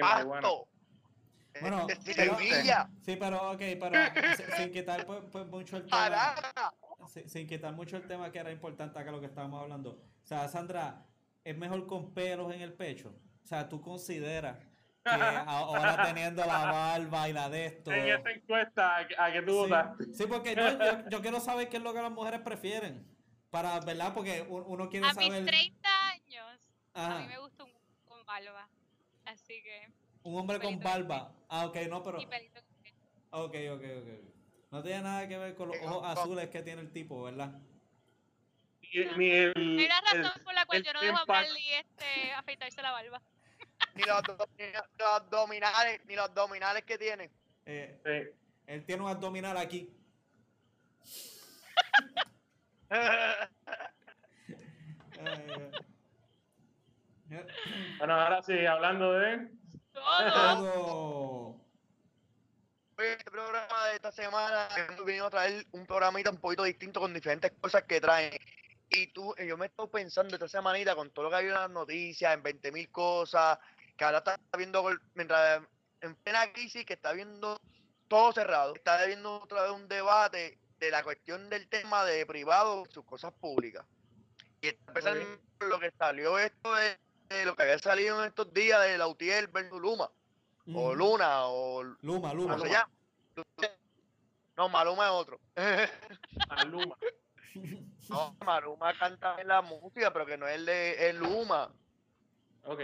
[0.00, 0.40] marihuana.
[0.40, 0.68] pasto,
[1.60, 3.92] Bueno, este, pero- semilla, Sí, pero ok, pero
[4.56, 6.34] sin, quitar pues, pues, mucho el tema.
[7.08, 9.90] sin, sin quitar mucho el tema que era importante acá lo que estábamos hablando.
[9.90, 11.04] O sea, Sandra,
[11.44, 13.14] ¿es mejor con pelos en el pecho?
[13.42, 14.56] O sea, ¿tú consideras
[15.04, 15.10] que
[15.46, 17.92] ahora teniendo la barba y la de esto...
[17.92, 20.04] En esta encuesta, ¿a qué- ¿a tú Sí, votaste?
[20.14, 23.06] sí, porque yo, yo, yo quiero saber qué es lo que las mujeres prefieren.
[23.50, 24.12] Para, ¿verdad?
[24.12, 25.46] Porque uno quiere A mis saber...
[25.46, 27.72] 30 años, a mí me gusta un
[28.06, 28.68] con barba.
[29.24, 29.88] Así que.
[30.22, 31.32] un hombre con barba.
[31.48, 32.20] Ah, ok, no, pero...
[32.20, 32.60] Y pelito.
[33.30, 34.08] Ok, ok, ok.
[34.70, 37.58] No tiene nada que ver con los ojos azules que tiene el tipo, ¿verdad?
[39.16, 41.72] Ni, el, Hay una el- razón por la cual el yo no dejo a Marley
[41.74, 43.22] este, afeitarse la barba.
[43.98, 44.22] Ni los,
[44.96, 47.30] los abdominales, ni los abdominales que tiene.
[47.66, 48.40] Eh, sí.
[48.66, 49.92] él tiene un abdominal aquí.
[57.98, 59.50] Bueno, ahora sí, hablando de...
[59.92, 61.60] Todo.
[62.96, 67.12] Este programa de esta semana hemos venido a traer un programita un poquito distinto con
[67.12, 68.32] diferentes cosas que traen.
[68.90, 71.54] Y tú, yo me he estado pensando esta semanita con todo lo que ha habido
[71.56, 73.58] en las noticias, en 20 mil cosas,
[73.98, 75.60] que ahora está viendo, mientras
[76.00, 77.60] en plena crisis, que está viendo
[78.06, 82.86] todo cerrado, está viendo otra vez un debate de la cuestión del tema de privado
[82.90, 83.84] sus cosas públicas.
[84.62, 85.40] Y está empezando Ok.
[85.58, 86.96] por lo que salió esto de,
[87.28, 90.08] de lo que había salido en estos días de Lautier versus Luma,
[90.72, 90.94] o.
[90.94, 92.56] Luna, o Luma, Luma.
[94.56, 95.40] No, Maluma es otro.
[96.48, 96.96] Maluma.
[98.08, 101.72] no, Maluma canta en la música, pero que no es el de el Luma.
[102.64, 102.80] Ok.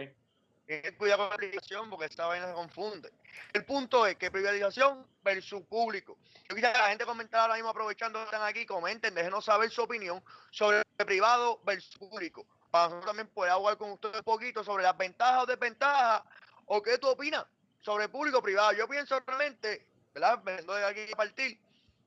[0.67, 3.13] Cuidar con la privatización porque esta vaina se confunde.
[3.53, 6.17] El punto es que privatización versus público.
[6.49, 9.71] Yo quisiera que la gente comentara ahora mismo, aprovechando que están aquí, comenten, déjenos saber
[9.71, 12.47] su opinión sobre privado versus público.
[12.71, 16.23] Para nosotros también poder hablar con ustedes un poquito sobre las ventajas o desventajas,
[16.65, 17.45] o qué tú opinas
[17.81, 18.73] sobre público o privado.
[18.73, 20.41] Yo pienso realmente, ¿verdad?
[20.43, 21.61] Vengo de aquí a partir,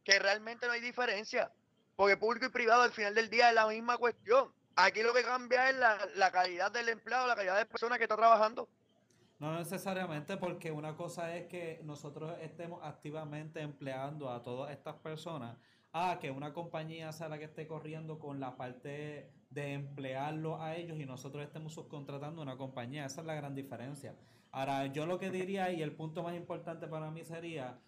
[0.03, 1.51] que realmente no hay diferencia.
[1.95, 4.51] Porque público y privado al final del día es la misma cuestión.
[4.79, 8.03] Aquí lo que cambia es la, la calidad del empleado, la calidad de persona que
[8.03, 8.69] está trabajando.
[9.39, 15.57] No necesariamente porque una cosa es que nosotros estemos activamente empleando a todas estas personas,
[15.93, 20.75] a que una compañía sea la que esté corriendo con la parte de emplearlo a
[20.75, 23.05] ellos y nosotros estemos subcontratando una compañía.
[23.05, 24.15] Esa es la gran diferencia.
[24.51, 27.79] Ahora, yo lo que diría y el punto más importante para mí sería,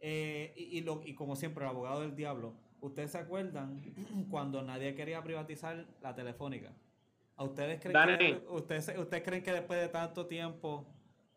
[0.00, 3.80] eh, y lo, y como siempre, el abogado del diablo, ¿ustedes se acuerdan
[4.30, 6.72] cuando nadie quería privatizar la telefónica?
[7.36, 8.16] ¿A ustedes creen, Dani.
[8.18, 10.86] que, ustedes, ustedes creen que después de tanto tiempo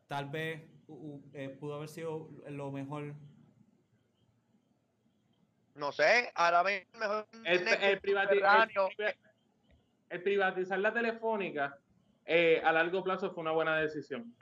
[0.07, 0.61] tal vez
[1.33, 3.13] eh, pudo haber sido lo mejor?
[5.75, 9.15] No sé, ahora mismo mejor El, el privati-
[10.09, 11.77] el privatizar la telefónica
[12.25, 14.35] eh, a largo plazo fue una buena decisión.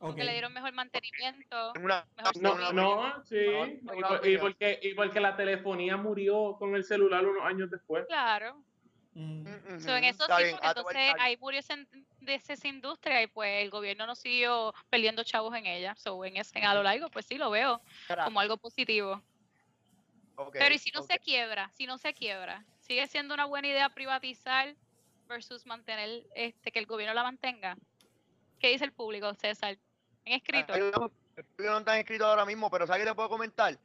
[0.00, 1.74] Porque le dieron mejor mantenimiento.
[1.78, 3.36] Una- Mejor No, no, sí.
[3.82, 8.06] No, Y, porque, y porque la telefonía murió con el celular unos años después.
[8.06, 8.64] Claro.
[9.12, 9.44] Mm,
[9.80, 11.60] So, en eso sí, bien, entonces ahí murió
[12.20, 15.94] de esa industria y pues el gobierno no siguió perdiendo chavos en ella.
[15.96, 17.82] So, en ese, a lo largo, pues sí lo veo
[18.24, 19.22] como algo positivo.
[20.52, 21.70] Pero ¿y si no se quiebra?
[21.74, 22.64] Si no se quiebra.
[22.78, 24.74] sigue siendo una buena idea privatizar
[25.28, 27.76] versus mantener este que el gobierno la mantenga.
[28.58, 29.78] ¿Qué dice el público, César?
[30.24, 30.74] En escrito.
[30.74, 30.92] El
[31.44, 33.78] público no está escrito ahora mismo, pero ¿sabes qué le puedo comentar?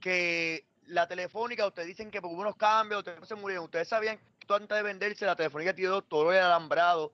[0.00, 3.64] Que la telefónica, ustedes dicen que hubo unos cambios, ustedes se murieron.
[3.64, 7.12] Ustedes sabían que antes de venderse, la telefónica tiró todo el alambrado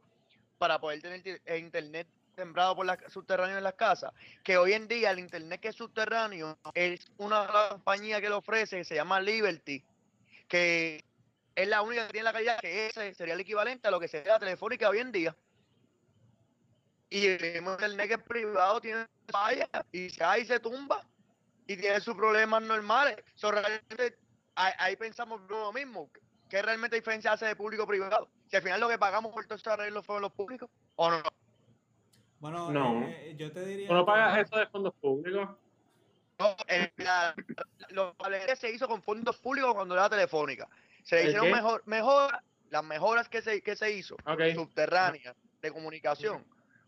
[0.59, 4.13] para poder tener eh, internet sembrado por las subterráneo en las casas.
[4.43, 8.79] Que hoy en día el internet que es subterráneo es una compañía que lo ofrece,
[8.79, 9.83] que se llama Liberty,
[10.49, 11.05] que
[11.55, 14.09] es la única que tiene la calidad, que ese sería el equivalente a lo que
[14.09, 15.37] sería la telefónica hoy en día.
[17.15, 21.01] Y el mismo internet que es privado tiene falla y se cae y se tumba
[21.65, 23.19] y tiene sus problemas normales.
[23.37, 24.19] So, realmente,
[24.57, 26.11] ahí, ahí pensamos lo mismo.
[26.51, 28.29] ¿Qué realmente diferencia hace de público privado?
[28.49, 31.23] Si al final lo que pagamos por todos estos arreglos fueron los públicos o no.
[32.41, 33.05] Bueno, No.
[33.07, 33.87] eh, yo te diría.
[33.87, 35.51] ¿Tú no que- pagas eso de fondos públicos?
[36.41, 37.33] No, el- la-
[37.91, 38.13] los
[38.59, 40.69] se hizo con fondos públicos cuando era telefónica.
[41.05, 41.55] Se le ¿El hicieron qué?
[41.55, 44.41] mejor, mejoras, las mejoras que se, que se hizo Ok.
[44.53, 46.45] subterráneas de comunicación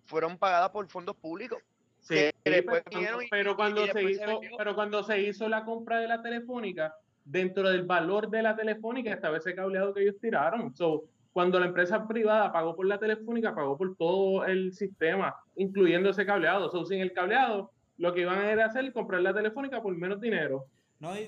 [0.06, 1.58] fueron pagadas por fondos públicos.
[2.00, 2.14] Sí,
[2.44, 6.94] pero, y- cuando y se hizo, pero cuando se hizo la compra de la telefónica,
[7.24, 10.74] dentro del valor de la telefónica estaba ese cableado que ellos tiraron.
[10.76, 16.10] So, cuando la empresa privada pagó por la telefónica, pagó por todo el sistema, incluyendo
[16.10, 16.70] ese cableado.
[16.70, 20.20] So, sin el cableado, lo que iban a era hacer comprar la telefónica por menos
[20.20, 20.66] dinero.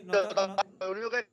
[0.05, 0.13] No-
[0.81, 1.27] Lo único que.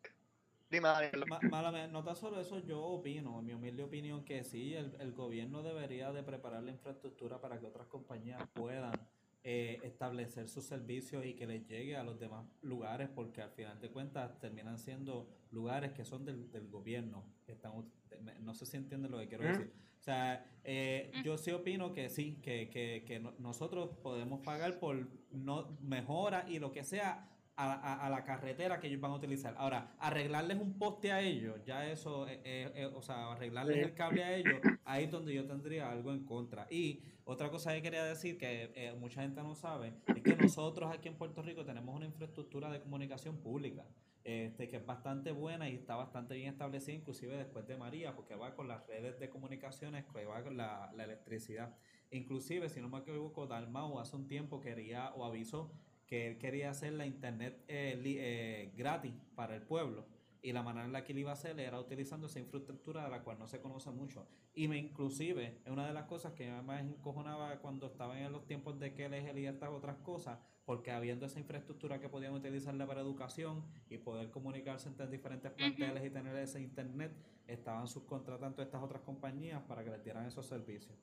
[0.70, 1.26] Dime, Daniel.
[1.28, 4.74] ma- mala mía, no tan solo eso, yo opino, en mi humilde opinión, que sí,
[4.74, 8.94] el, el gobierno debería de preparar la infraestructura para que otras compañías puedan
[9.44, 13.80] eh, establecer sus servicios y que les llegue a los demás lugares, porque al final
[13.80, 17.24] de cuentas terminan siendo lugares que son del, del gobierno.
[17.46, 17.74] que están,
[18.42, 19.54] no sé si entienden lo que quiero Ujú.
[19.54, 19.72] decir.
[20.00, 24.80] O sea, eh, yo sí opino que sí, que, que, que no- nosotros podemos pagar
[24.80, 29.12] por no mejora y lo que sea a, a- a la carretera que ellos van
[29.12, 29.56] a utilizar.
[29.58, 33.94] Ahora, arreglarles un poste a ellos, ya eso, eh, eh, eh, o sea, arreglarles el
[33.94, 36.68] cable a ellos, ahí es donde yo tendría algo en contra.
[36.70, 40.92] Y otra cosa que quería decir que eh, mucha gente no sabe es que nosotros
[40.94, 43.86] aquí en Puerto Rico tenemos una infraestructura de comunicación pública.
[44.28, 48.34] Este, que es bastante buena y está bastante bien establecida, inclusive después de María, porque
[48.34, 51.76] va con las redes de comunicaciones, que va con la, la electricidad.
[52.10, 55.72] Inclusive, si no me equivoco, Dalmau hace un tiempo quería o avisó
[56.08, 60.06] que él quería hacer la internet eh, li- eh, gratis para el pueblo.
[60.42, 63.10] Y la manera en la que él iba a hacer era utilizando esa infraestructura de
[63.10, 64.28] la cual no se conoce mucho.
[64.54, 68.46] Y me inclusive, es una de las cosas que más encojonaba cuando estaban en los
[68.46, 72.86] tiempos de que él y estas otras cosas, porque habiendo esa infraestructura que podían utilizarla
[72.86, 77.12] para educación y poder comunicarse entre diferentes planteles y tener ese internet,
[77.48, 80.96] estaban subcontratando a estas otras compañías para que les dieran esos servicios.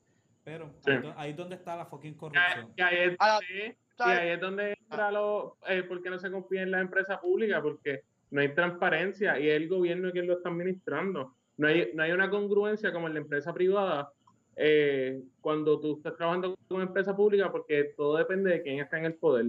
[0.43, 0.91] Pero Sí.
[0.91, 2.73] ahí, ahí es donde está la fucking corrupción.
[2.75, 4.19] y ahí es, Ah, sí, y ¿sabes?
[4.19, 8.01] ahí es donde entra lo, eh, porque no se confía en la empresa pública, porque
[8.31, 11.33] no hay transparencia y es el gobierno quien lo está administrando.
[11.57, 14.09] No hay, no hay una congruencia como en la empresa privada
[14.55, 18.97] eh, cuando tú estás trabajando con una empresa pública, porque todo depende de quién está
[18.97, 19.45] en el poder,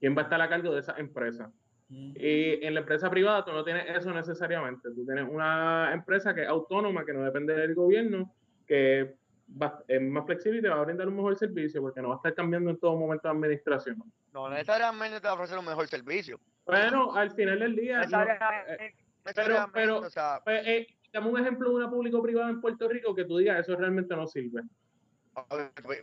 [0.00, 1.52] quién va a estar a cargo de esa empresa.
[1.88, 2.12] Mm.
[2.16, 4.88] Y en la empresa privada tú no tienes eso necesariamente.
[4.94, 8.32] Tú tienes una empresa que es autónoma, que no depende del gobierno,
[8.66, 9.14] que
[9.50, 12.14] va- es más flexible y te va a brindar un mejor servicio porque no va
[12.14, 14.02] a estar cambiando en todo momento de administración.
[14.32, 16.38] No necesariamente te va a ofrecer un mejor servicio.
[16.66, 21.40] Bueno, al final del día, no, eh, necesariamente, pero- o sea, pues, eh, dame un
[21.40, 24.62] ejemplo de una público-privada en Puerto Rico que tú digas, eso realmente no sirve.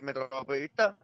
[0.02, 0.96] Metroautopista,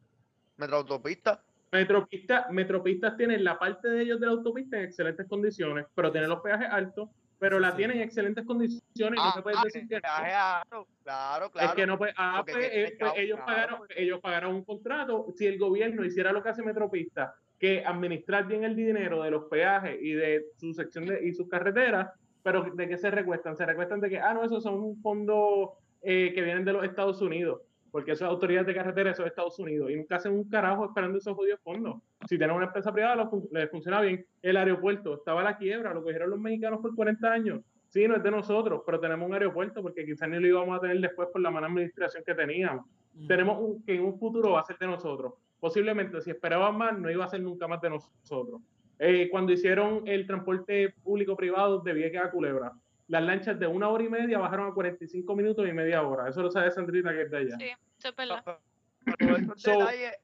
[0.57, 6.11] Metroautopista, Metropista, Metropistas tienen la parte de ellos de la autopista en excelentes condiciones, pero
[6.13, 7.09] tienen los peajes altos,
[7.43, 7.79] pero la Sí.
[7.79, 11.69] tienen en excelentes condiciones y no Ah, se puede ah, decir que alto, claro, claro.
[11.69, 13.53] Es que no puede, ah, pues, tiene eh, pues, ellos, claro.
[13.53, 15.27] pagaron, ellos pagaron un contrato.
[15.37, 19.47] Si el gobierno hiciera lo que hace Metropista, que administrar bien el dinero de los
[19.47, 22.13] peajes y de su sección de, y sus carreteras,
[22.45, 23.57] pero ¿de qué se recuestan?
[23.57, 27.21] Se recuestan de que, ah, no, esos son fondos eh, que vienen de los Estados
[27.21, 27.61] Unidos,
[27.93, 30.87] porque eso es autoridad de carretera, eso es Estados Unidos, y nunca hacen un carajo
[30.87, 31.97] esperando esos jodidos fondos.
[32.29, 34.27] Si tienen una empresa privada, fun- les funciona bien.
[34.43, 37.61] El aeropuerto estaba a la quiebra, lo cogieron los mexicanos por 40 años.
[37.89, 40.81] Sí, no es de nosotros, pero tenemos un aeropuerto porque quizás ni lo íbamos a
[40.81, 42.87] tener después por la mala administración que teníamos.
[43.15, 43.27] Mm.
[43.29, 45.35] Tenemos un, que en un futuro va a ser de nosotros.
[45.61, 48.63] Posiblemente, si esperaban más, no iba a ser nunca más de nosotros.
[48.99, 52.73] Eh, cuando hicieron el transporte público-privado de Vieques a Culebra,
[53.13, 56.31] las lanchas de una hora y media bajaron a 45 minutos y media hora.
[56.31, 57.57] Eso lo sabe Sandrita que es de allá.
[57.59, 57.65] Sí,
[57.99, 58.43] eso es verdad.
[58.45, 58.59] So-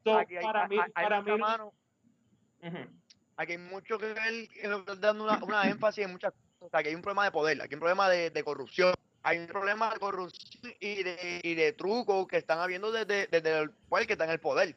[0.03, 1.72] so, aquí hay, para mí- hay- hay para mí- mano,
[3.37, 6.33] aquí hay mucho que ver en lo que estás dando una, una énfasis en muchas
[6.59, 6.81] cosas.
[6.81, 8.94] Aquí hay un problema de poder, aquí hay un problema de, de corrupción.
[9.22, 13.59] Hay un problema de corrupción y de, y de trucos que están habiendo desde, desde
[13.59, 14.77] el poder que está en el poder.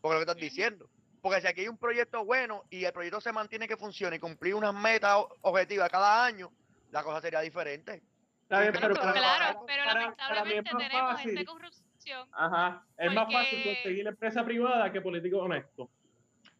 [0.00, 0.88] Porque lo que estás diciendo.
[1.20, 4.18] Porque si aquí hay un proyecto bueno y el proyecto se mantiene que funcione y
[4.20, 6.52] cumplir unas metas objetivas cada año,
[6.90, 8.02] la cosa sería diferente.
[8.42, 11.38] Está bien, pero para, pues claro, para- pero para- para lamentablemente más tenemos fácil.
[11.38, 12.28] esta corrupción.
[12.32, 15.90] Ajá, es más fácil Porque- conseguir empresa privada que político honesto.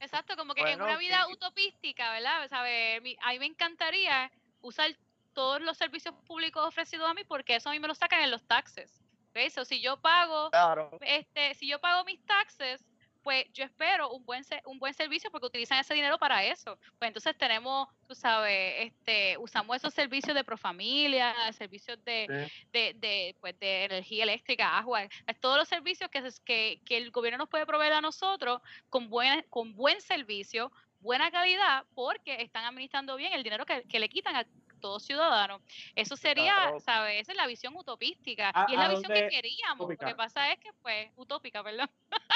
[0.01, 1.33] Exacto, como que en Bueno, una vida sí.
[1.33, 2.49] utopística, ¿verdad?
[2.49, 3.01] ¿Sabe?
[3.01, 4.91] Mi- A mí me encantaría usar
[5.33, 8.31] todos los servicios públicos ofrecidos a mí porque eso a mí me lo sacan en
[8.31, 9.03] los taxes.
[9.31, 9.51] ¿ok?
[9.51, 10.91] So, si yo pago, Claro.
[11.01, 12.85] este, si yo pago mis taxes,
[13.29, 16.79] pues yo espero un buen un buen servicio porque utilizan ese dinero para eso.
[16.99, 22.67] Pues entonces tenemos, tú sabes, este, usamos esos servicios de profamilia, servicios de, Sí.
[22.73, 27.11] de, de, pues, de energía eléctrica, agua, es todos los servicios que, que, que el
[27.11, 32.65] gobierno nos puede proveer a nosotros con buen, con buen servicio, buena calidad, porque están
[32.65, 34.47] administrando bien el dinero que, que le quitan a
[34.81, 35.61] todo ciudadano.
[35.97, 36.81] Eso sería, Claro.
[36.81, 37.21] ¿sabes?
[37.23, 38.53] Esa es la visión utopística.
[38.55, 39.89] ¿A- y es la visión que queríamos.
[39.91, 41.91] Lo que pasa es que, pues, utópica, perdón.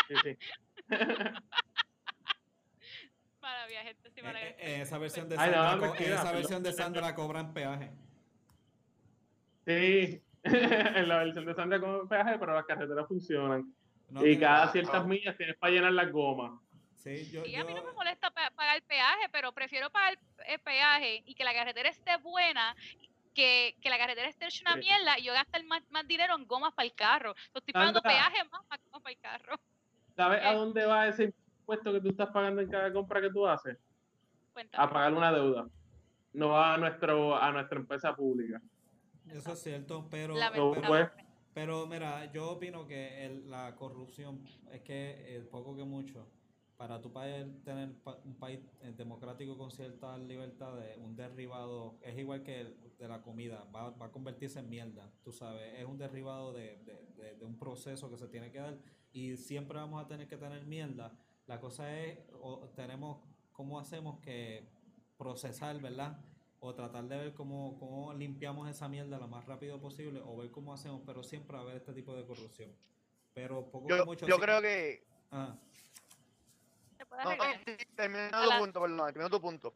[0.09, 0.37] Sí, sí.
[3.41, 4.57] Maravilla, gente, sí, Eh, maravilla.
[4.59, 7.91] eh, esa versión de Ay, no, Sandra, mentira, esa versión de Sandra cobran peaje.
[9.67, 10.45] Sí, en
[11.09, 13.75] la versión de Sandra con peaje, pero las carreteras funcionan.
[14.11, 15.05] No, y cada ciertas ah.
[15.05, 16.53] millas tienes para llenar las gomas.
[16.97, 20.61] sí, yo, Sí, a mí no me molesta pa- pagar peaje, pero prefiero pagar el
[20.61, 22.77] peaje y que la carretera esté buena
[23.35, 24.81] que, que la carretera esté hecha una Sí.
[24.89, 27.35] mierda y yo gastar más, más dinero en gomas para el carro.
[27.35, 28.31] Yo estoy pagando Sandra.
[28.31, 29.61] peaje más para gomas para el carro.
[30.17, 30.57] ¿Sabes a ¿Qué?
[30.57, 31.25] dónde va ese
[31.61, 33.79] impuesto que tú estás pagando en cada compra que tú haces?
[34.53, 34.85] Cuéntame.
[34.85, 35.69] A pagar una deuda.
[36.35, 38.61] No va a, nuestro, a nuestra empresa pública.
[39.29, 40.35] eso es cierto, pero,
[40.89, 41.09] pues,
[41.55, 46.27] pero mira, yo opino que el- la corrupción es que eh, poco que mucho,
[46.79, 52.19] para tu país tener pa- un país eh, democrático con ciertas libertades, un derribado es
[52.19, 55.85] igual que el de la comida, va, va a convertirse en mierda, tú sabes, es
[55.85, 58.79] un derribado de, de- de- de un proceso que se tiene que dar
[59.13, 61.13] y siempre vamos a tener que tener mierda.
[61.47, 63.19] La cosa es, o tenemos,
[63.53, 64.69] ¿cómo hacemos que
[65.19, 66.19] procesar, verdad?
[66.61, 70.51] O tratar de ver cómo, cómo limpiamos esa mierda lo más rápido posible, o ver
[70.51, 72.71] cómo hacemos, pero siempre va a haber este tipo de corrupción.
[73.35, 74.27] Pero poco Yo, mucho.
[74.27, 75.05] yo creo que.
[75.31, 75.57] Ah,
[76.97, 77.61] Se puede No, arreglar.
[77.67, 79.75] sí, termina A tu punto, perdón, termina tu punto.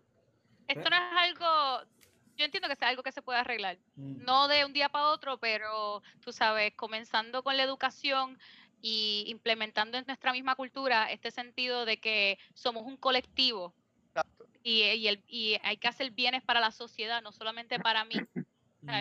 [0.68, 1.88] Esto no es algo,
[2.36, 3.78] yo entiendo que sea algo que se puede arreglar.
[3.96, 8.38] mm, no de un día para otro, pero tú sabes, comenzando con la educación
[8.82, 13.74] y implementando en nuestra misma cultura este sentido de que somos un colectivo
[14.62, 18.14] y, y, el, y hay que hacer bienes para la sociedad, no solamente para mí.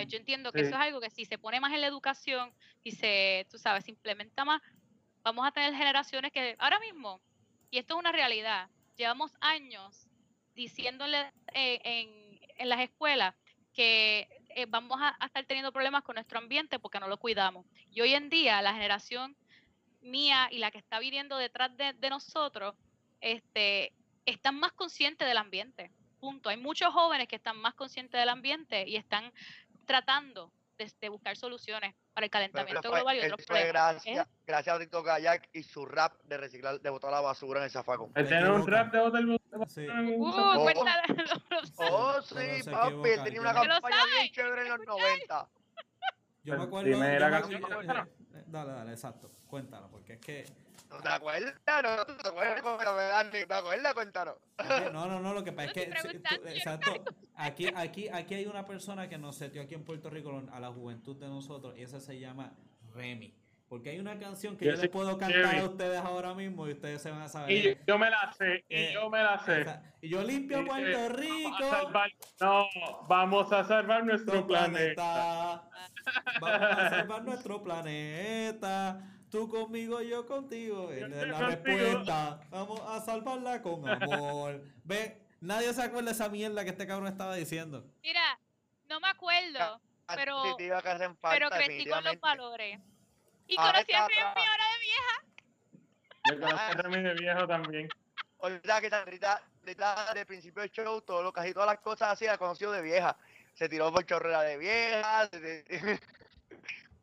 [0.07, 0.65] Yo entiendo que Sí.
[0.67, 2.51] eso es algo que si se pone más en la educación
[2.83, 4.61] y se, tú sabes, se implementa más,
[5.23, 7.21] vamos a tener generaciones que ahora mismo,
[7.69, 10.07] y esto es una realidad, llevamos años
[10.55, 13.35] diciéndole eh, en, en las escuelas
[13.73, 17.65] que eh, vamos a, a estar teniendo problemas con nuestro ambiente porque no lo cuidamos.
[17.91, 19.35] Y hoy en día la generación
[20.05, 22.75] mía y la que está viniendo detrás de, de nosotros,
[23.21, 23.91] este,
[24.25, 25.91] están más conscientes del ambiente.
[26.19, 26.49] Punto.
[26.49, 29.31] Hay muchos jóvenes que están más conscientes del ambiente y están
[29.85, 34.05] tratando de, de buscar soluciones para el Pero calentamiento global y otros fue problemas.
[34.07, 34.25] ¿eh?
[34.45, 37.69] gracias, a Tito Kayak y su rap de reciclar, de botar la basura en el
[37.71, 38.11] zafacón.
[38.15, 39.37] Él Te tiene un trap de hotel.
[39.67, 39.87] Sí.
[39.87, 40.69] Uh, Oh.
[41.77, 42.35] Oh, sí,
[42.69, 45.49] papi, él tenía una no- ¿Se lo campaña bien chévere en los 90.
[46.43, 46.89] Yo me acuerdo.
[46.89, 47.61] dime la canción,
[48.47, 49.31] Dale, dale, exacto.
[49.55, 50.45] Cuéntalo, porque es que.
[50.89, 51.53] ¿No te acuerdas?
[51.65, 52.61] ¿No te acuerdas?
[52.61, 53.31] cómo me dan?
[53.31, 53.93] ¿Te acuerdas?
[53.93, 54.35] Cuéntanos.
[54.91, 55.85] No, no, no, lo que pasa es que.
[56.19, 56.91] tú- no exacto.
[57.35, 60.67] Aquí, aquí, aquí hay una persona que nos setió aquí en Puerto Rico a la
[60.73, 62.51] juventud de nosotros y esa se llama
[62.93, 63.33] Remy.
[63.69, 66.73] Porque hay una canción que Yo yo, les puedo cantar a ustedes ahora mismo y
[66.73, 67.51] ustedes se van a saber.
[67.51, 69.61] Y yo, yo me la sé, y Eh, yo me la sé.
[69.61, 71.55] Esa- Y yo limpio Dice, Puerto Vamos Rico.
[71.55, 72.67] a salvar, no,
[73.07, 75.63] vamos a salvar nuestro nuestro planeta.
[75.63, 76.39] planeta.
[76.41, 79.11] Vamos a salvar nuestro planeta.
[79.29, 80.91] Tú conmigo, yo contigo.
[80.91, 82.39] Esa es la respuesta.
[82.49, 84.61] Vamos a salvarla con amor.
[84.83, 87.85] Ve, nadie se acuerda de esa mierda que este cabrón estaba diciendo.
[88.01, 88.39] Mira,
[88.87, 89.81] no me acuerdo,
[90.15, 92.79] Pero- que hacen falta, pero crecí con los valores.
[93.47, 95.23] Y Ahora conocí a Remy ahora de vieja.
[96.29, 97.89] Yo conozco a Remy de viejo también.
[98.37, 102.25] Olvida que Sandrita, Sandrita, de principio del show, todo lo, casi todas las cosas así
[102.25, 103.17] la conoció de vieja.
[103.53, 105.99] Se tiró por chorrera de vieja, se, se-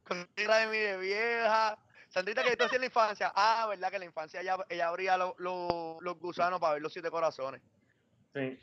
[0.04, 1.78] conocí a mí de vieja.
[2.12, 3.32] Sandrita, que tú hacías en la infancia?
[3.34, 3.88] Ah, ¿verdad?
[3.88, 7.10] Que en la infancia ella, ella abría lo- lo- los gusanos para ver los siete
[7.10, 7.62] corazones.
[8.34, 8.58] Sí.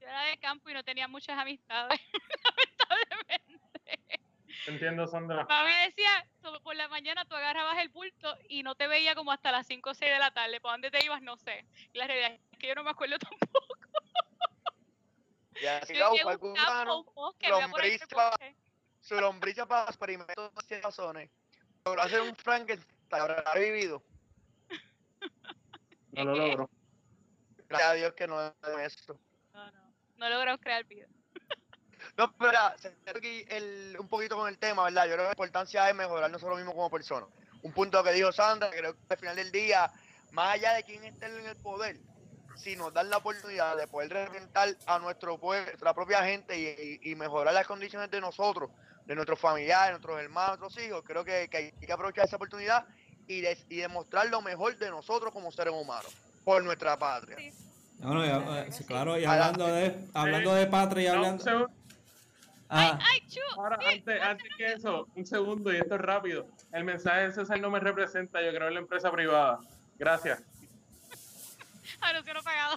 [0.00, 2.00] Yo era de campo y no tenía muchas amistades,
[2.78, 4.20] lamentablemente.
[4.66, 5.44] Entiendo, Sandra.
[5.44, 9.14] Mamá me decía, "So- por la mañana tú agarrabas el bulto y no te veía
[9.14, 10.60] como hasta las 5 o 6 de la tarde.
[10.60, 11.22] ¿Para dónde te ibas?
[11.22, 11.64] No sé.
[11.92, 13.78] Y la realidad es que yo no me acuerdo tampoco.
[15.60, 17.68] Y así Yo iba a llegué a buscar un campo, gusano, un bosque, me iba
[17.68, 18.56] por ahí lombriz,
[19.00, 21.30] su lombriza para experimentos de siete corazones.
[21.86, 24.02] Logró hacer un Frankenstein, habrá vivido.
[26.12, 26.70] No lo logro.
[27.68, 28.54] Gracias a Dios que no es
[28.96, 29.20] eso.
[29.52, 29.94] No, no.
[30.16, 31.06] No logró crear vida.
[32.18, 32.52] No, pero
[33.48, 35.06] el, un poquito con el tema, ¿verdad?
[35.06, 37.28] Yo creo que la importancia es mejorar nosotros mismos como personas.
[37.62, 39.90] Un punto que dijo Sandra, creo que al final del día,
[40.30, 41.96] más allá de quién esté en el poder,
[42.56, 47.14] si nos dan la oportunidad de poder representar a nuestro pueblo, nuestra propia gente y
[47.16, 48.70] mejorar las condiciones de nosotros,
[49.06, 52.86] de nuestros familiares, nuestros hermanos, nuestros hijos, creo que, que hay que aprovechar esa oportunidad
[53.26, 56.12] y, des- y demostrar lo mejor de nosotros como seres humanos,
[56.44, 57.36] por nuestra patria.
[57.38, 57.50] Sí.
[58.00, 61.42] No, no, ya, eh, sí, claro, y hablando de, hablando de patria y hablando.
[61.44, 61.70] segundo.
[62.68, 62.98] Ah.
[63.56, 63.78] Ahora,
[64.22, 66.46] antes que eso, un segundo, y esto es rápido.
[66.72, 69.58] El mensaje de César no me representa, yo creo en la empresa privada.
[69.96, 70.42] Gracias.
[72.00, 72.76] Anuncio no pagado.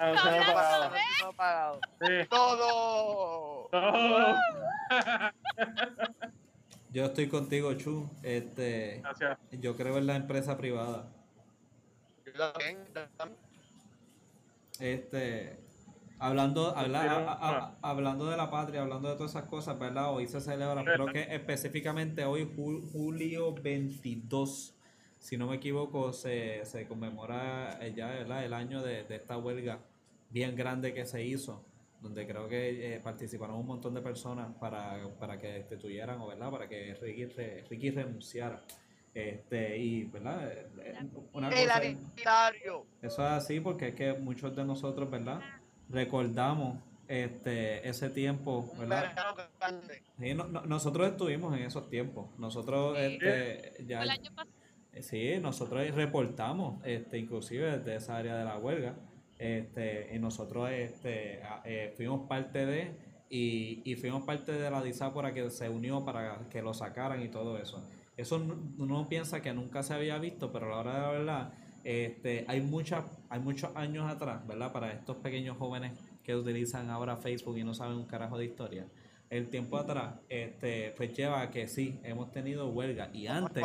[0.00, 1.80] Hablando pagado.
[2.00, 2.26] Sí.
[2.30, 3.68] Todo.
[3.72, 4.34] Oh.
[6.92, 8.08] yo estoy contigo, Chu.
[8.22, 9.38] Este, Gracias.
[9.52, 11.06] yo creo en la empresa privada.
[12.24, 12.78] Yo también,
[13.16, 13.38] también.
[14.78, 15.58] Este,
[16.18, 20.12] hablando, habla- a- a- hablando de la patria, hablando de todas esas cosas, ¿verdad?
[20.14, 24.74] Hoy se celebra, creo que específicamente hoy, ju- julio 22,
[25.18, 28.42] si no me equivoco, se, se conmemora eh, ya ¿verdad?
[28.44, 29.80] el año de, de esta huelga
[30.30, 31.64] bien grande que se hizo,
[32.00, 36.50] donde creo que eh, participaron un montón de personas para, para que destituyeran o ¿verdad?
[36.50, 38.62] para que Ricky, re- Ricky renunciara.
[39.12, 40.52] Este, y, ¿verdad?
[40.52, 40.96] Eh,
[41.32, 41.80] Una El cosa-
[43.02, 45.40] eso es así porque es que muchos de nosotros, ¿verdad?
[45.88, 46.78] Recordamos
[47.08, 49.12] este ese tiempo, ¿verdad?
[50.20, 52.28] Sí, no- no- nosotros estuvimos en esos tiempos.
[52.38, 53.18] Nosotros, Sí.
[53.20, 54.50] este, ya, Fue el año pasado.
[55.00, 58.94] sí, nosotros reportamos, este, inclusive desde esa área de la huelga,
[59.40, 62.92] este, y nosotros, este, eh, fuimos parte de
[63.30, 67.28] y, y fuimos parte de la disápora que se unió para que lo sacaran y
[67.28, 67.82] todo eso.
[68.16, 71.10] Eso no- uno piensa que nunca se había visto, pero a la hora de la
[71.12, 71.52] verdad,
[71.84, 74.72] este, hay muchas, hay muchos años atrás, ¿verdad?
[74.72, 78.86] Para estos pequeños jóvenes que utilizan ahora Facebook y no saben un carajo de historia.
[79.30, 83.10] El tiempo atrás, este, pues lleva a que sí, hemos tenido huelga.
[83.14, 83.62] Y antes.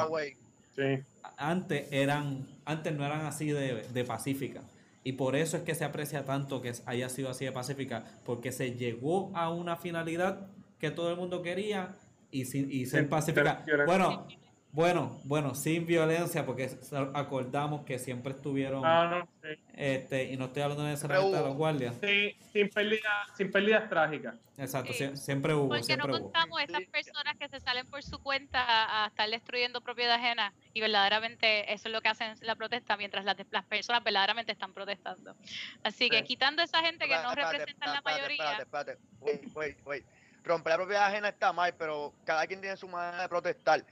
[0.75, 1.03] Sí.
[1.37, 4.61] antes eran, antes no eran así de, de pacífica.
[5.05, 8.51] Y por eso es que se aprecia tanto que haya sido así de pacífica, porque
[8.51, 10.47] se llegó a una finalidad
[10.79, 11.95] que todo el mundo quería
[12.31, 13.63] y, sin, y ser pacífica.
[13.85, 14.27] Bueno,
[14.75, 16.69] bueno, bueno, sin violencia, porque
[17.13, 19.49] acordamos que siempre estuvieron, No, no, sí.
[19.73, 21.47] este, y no estoy hablando necesariamente de hubo.
[21.47, 21.95] los guardias.
[22.01, 24.35] Sí, sin, pérdida, sin pérdidas trágicas.
[24.57, 25.05] Exacto, Sí.
[25.05, 26.19] sie- siempre hubo, Porque no siempre hubo.
[26.23, 26.85] contamos esas Sí.
[26.87, 31.87] personas que se salen por su cuenta a, estar destruyendo propiedad ajena y verdaderamente eso
[31.87, 35.35] es lo que hacen en la protesta mientras las, de- las personas verdaderamente están protestando.
[35.83, 36.23] Así que Sí.
[36.25, 38.97] quitando esa gente que no representan la mayoría, Espérate, espérate.
[39.21, 40.05] Wait, wait, wait.
[40.43, 43.83] Romper la propiedad ajena está mal, pero cada quien tiene su manera de protestar.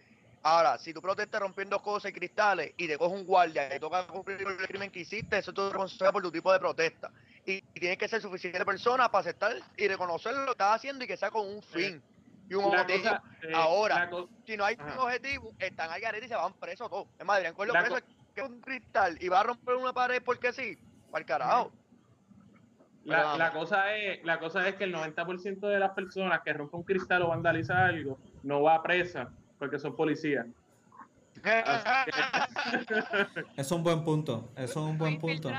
[0.45, 3.79] Ahora, si tú protestas rompiendo cosas y cristales y te coge un guardia y te
[3.79, 7.13] toca cumplir el crimen que hiciste, eso es tu responsabilidad por tu tipo de protesta.
[7.45, 11.05] Y, y tienes que ser suficiente persona para aceptar y reconocer lo que estás haciendo
[11.05, 12.03] y que sea con un fin
[12.49, 13.03] y un La objetivo.
[13.15, 14.09] cosa, eh, Ahora,
[14.45, 14.91] Si no hay Ajá.
[14.91, 17.07] un objetivo, están al garete y se van presos todos.
[17.17, 20.51] Es más, deberían cogerlo preso que un cristal y va a romper una pared porque
[20.51, 20.77] sí.
[21.09, 21.71] Para el carajo.
[23.05, 26.79] La, la cosa es, la cosa es que el 90% de las personas que rompen
[26.79, 29.31] un cristal o vandalizan algo no va presa
[29.63, 30.45] porque son policías.
[33.55, 35.49] Es un buen punto, eso es un buen punto.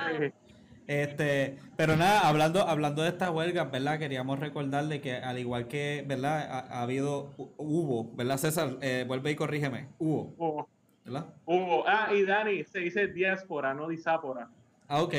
[0.87, 3.99] Este, pero nada, hablando, hablando de estas huelgas, ¿verdad?
[3.99, 6.47] Queríamos recordarle que al igual que, ¿verdad?
[6.51, 8.77] Ha, ha habido, hu- hubo, ¿verdad, César?
[8.83, 9.89] Eh, vuelve y corrígeme.
[9.99, 10.69] Hubo, hubo,
[11.07, 11.33] ¿verdad?
[11.47, 11.85] hubo.
[11.89, 14.51] Ah, y Dani, se dice diáspora, no disápora.
[14.87, 15.15] Ah, ok.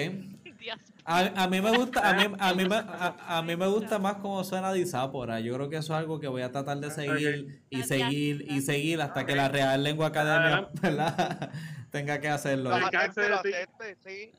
[1.03, 3.99] A, a mí me gusta, a mí, a mí me, a, a mí me gusta
[3.99, 5.39] más cómo suena disápora.
[5.39, 8.61] Yo creo que eso es algo que voy a tratar de seguir y seguir y
[8.61, 10.69] seguir hasta que la Real Lengua Academia,
[11.91, 12.69] tenga que hacerlo.
[12.71, 13.53] Lo acepte, lo cáncer, sí.
[13.53, 14.31] acepte, sí.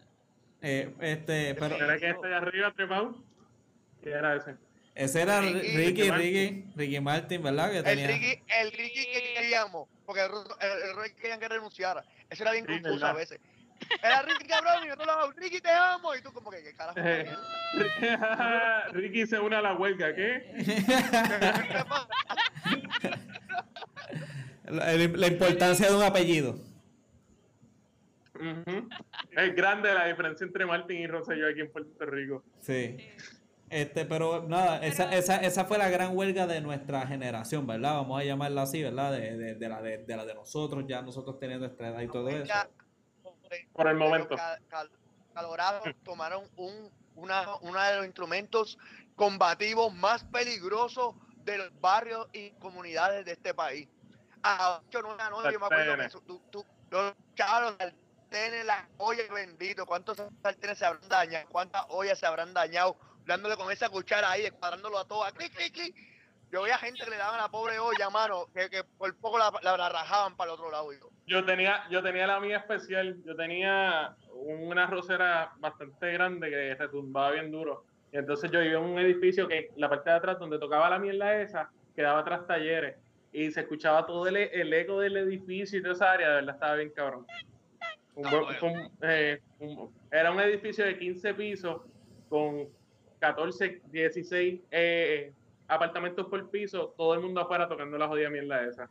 [0.62, 3.16] Eh, este, pero ¿Será que está allá arriba trepado?
[4.02, 4.56] ¿Qué era ese?
[4.94, 7.70] ese era Ricky, Ricky, Ricky Martin, ¿verdad?
[7.70, 8.06] Que El tenía.
[8.08, 12.04] Ricky, el Ricky que queríamos, porque el, el, el Ricky querían que renunciara.
[12.30, 13.38] Eso era bien Sí, confuso a veces.
[14.02, 16.14] Era Ricky cabrón y otro lado, Ricky te amo.
[16.14, 16.98] Y tú como que, ¿qué carajo?
[16.98, 17.30] Eh.
[18.92, 20.52] Ricky se une a la huelga, ¿qué?
[24.68, 26.56] La, la importancia de un apellido.
[29.30, 32.42] Es grande la diferencia entre Martín y Rosselló aquí en Puerto Rico.
[32.60, 32.96] Sí.
[33.70, 37.94] Este, pero nada, esa, Pero- esa, esa fue la gran huelga de nuestra generación, ¿verdad?
[37.94, 39.12] Vamos a llamarla así, ¿verdad?
[39.12, 42.08] De, de, de la, de, de la de nosotros, ya nosotros teniendo nuestra edad y
[42.08, 42.52] todo eso.
[43.72, 44.36] Por el momento.
[44.36, 44.90] ca- cal-
[45.34, 48.78] Colorados tomaron un, una, una de los instrumentos
[49.16, 53.86] combativos más peligrosos de los barrios y comunidades de este país.
[54.42, 57.92] A 8, 9, 9, yo me acuerdo que tú, tú, los chavos, los
[58.22, 63.56] sartenes, las ollas, bendito, cuántos sartenes se habrán dañado, cuántas ollas se habrán dañado dándole
[63.56, 65.96] con esa cuchara ahí, descuadrándolo a todas, clic, clic, clic.
[66.50, 69.36] Yo veía gente que le daban a la pobre olla, mano, que, que por poco
[69.36, 70.92] la, la, la rajaban para el otro lado.
[70.92, 71.10] Yo.
[71.26, 77.32] Yo tenía, yo tenía la mía especial, yo tenía una rosera bastante grande que retumbaba
[77.32, 77.84] bien duro.
[78.12, 80.98] Y entonces yo vivía en un edificio que la parte de atrás donde tocaba la
[80.98, 82.96] mierda esa, quedaba tras talleres.
[83.32, 86.54] Y se escuchaba todo el, el eco del edificio y toda esa área, de verdad
[86.54, 87.26] estaba bien cabrón.
[88.14, 88.24] Un
[88.62, 91.82] un- eh, un- era un edificio de 15 pisos
[92.28, 92.68] con
[93.18, 95.32] 14, 16 eh,
[95.68, 98.88] apartamentos por piso, todo el mundo afuera tocando la jodida mierda esa.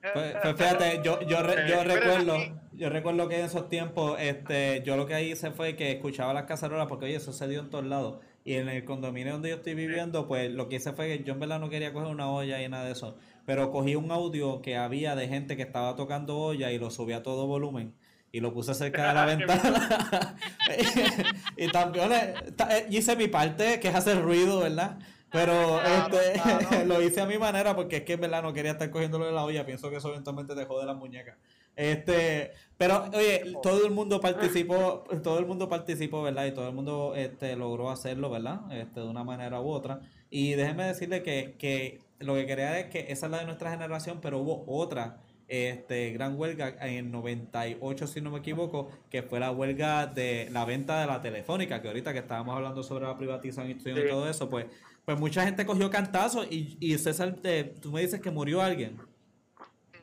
[0.00, 2.36] Pues, pues fíjate, yo, yo, re- yo recuerdo,
[2.72, 6.44] yo recuerdo que en esos tiempos, este, yo lo que hice fue que escuchaba las
[6.44, 8.18] cacerolas, porque oye, eso se dio en todos lados.
[8.44, 11.32] Y en el condominio donde yo estoy viviendo, pues lo que hice fue que yo
[11.32, 13.16] en verdad no quería coger una olla y nada de eso.
[13.44, 17.12] Pero cogí un audio que había de gente que estaba tocando olla y lo subí
[17.12, 17.94] a todo volumen.
[18.30, 20.36] Y lo puse cerca de la ventana.
[21.56, 22.34] y también eh,
[22.70, 24.98] eh, hice mi parte, que es hacer ruido, ¿verdad?
[25.36, 26.84] Pero Claro, este, claro.
[26.86, 29.32] lo hice a mi manera porque es que en verdad no quería estar cogiéndolo de
[29.32, 29.66] la olla.
[29.66, 31.36] Pienso que eso eventualmente te jode las muñecas.
[31.76, 36.46] Este, pero oye, todo el mundo participó, todo el mundo participó, ¿verdad?
[36.46, 38.60] Y todo el mundo este, logró hacerlo, ¿verdad?
[38.72, 40.00] Este, de una manera u otra.
[40.30, 43.70] Y déjeme decirle que, que lo que quería es que esa es la de nuestra
[43.70, 45.18] generación, pero hubo otra
[45.48, 50.48] este, gran huelga en el 98, si no me equivoco, que fue la huelga de
[50.50, 54.28] la venta de la telefónica, que ahorita que estábamos hablando sobre la privatización y todo
[54.28, 54.66] eso, pues,
[55.06, 59.00] pues mucha gente cogió cantazo y, y César, te- tú me dices que murió alguien.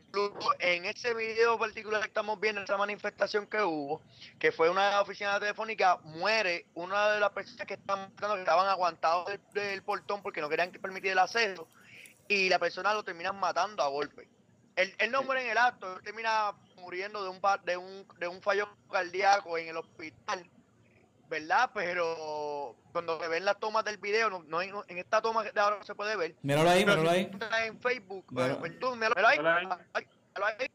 [0.07, 4.01] Incluso en ese video particular que estamos viendo, esa manifestación que hubo,
[4.39, 9.27] que fue una oficina telefónica, muere una de las personas que estaban, que estaban aguantados
[9.27, 11.67] del, del portón porque no querían que permitir el acceso,
[12.29, 14.29] y la persona lo terminan matando a golpe.
[14.77, 18.27] Él, él no muere en el acto, él termina muriendo de un, de un, de
[18.29, 20.49] un fallo cardíaco en el hospital,
[21.33, 21.71] ¿verdad?
[21.73, 25.59] Pero cuando se ven las tomas del video, no, no en, en esta toma de
[25.59, 27.29] ahora no se puede ver, Míralo ahí, míralo ahí.
[27.65, 29.79] en Facebook, Mira- en YouTube, míralo ahí, Míralo ahí.
[29.93, 30.67] ahí, míralo ahí.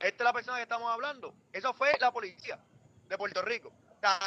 [0.00, 1.32] Esta es la persona que estamos hablando.
[1.52, 2.58] Eso fue la policía
[3.08, 3.72] de Puerto Rico.
[4.02, 4.18] La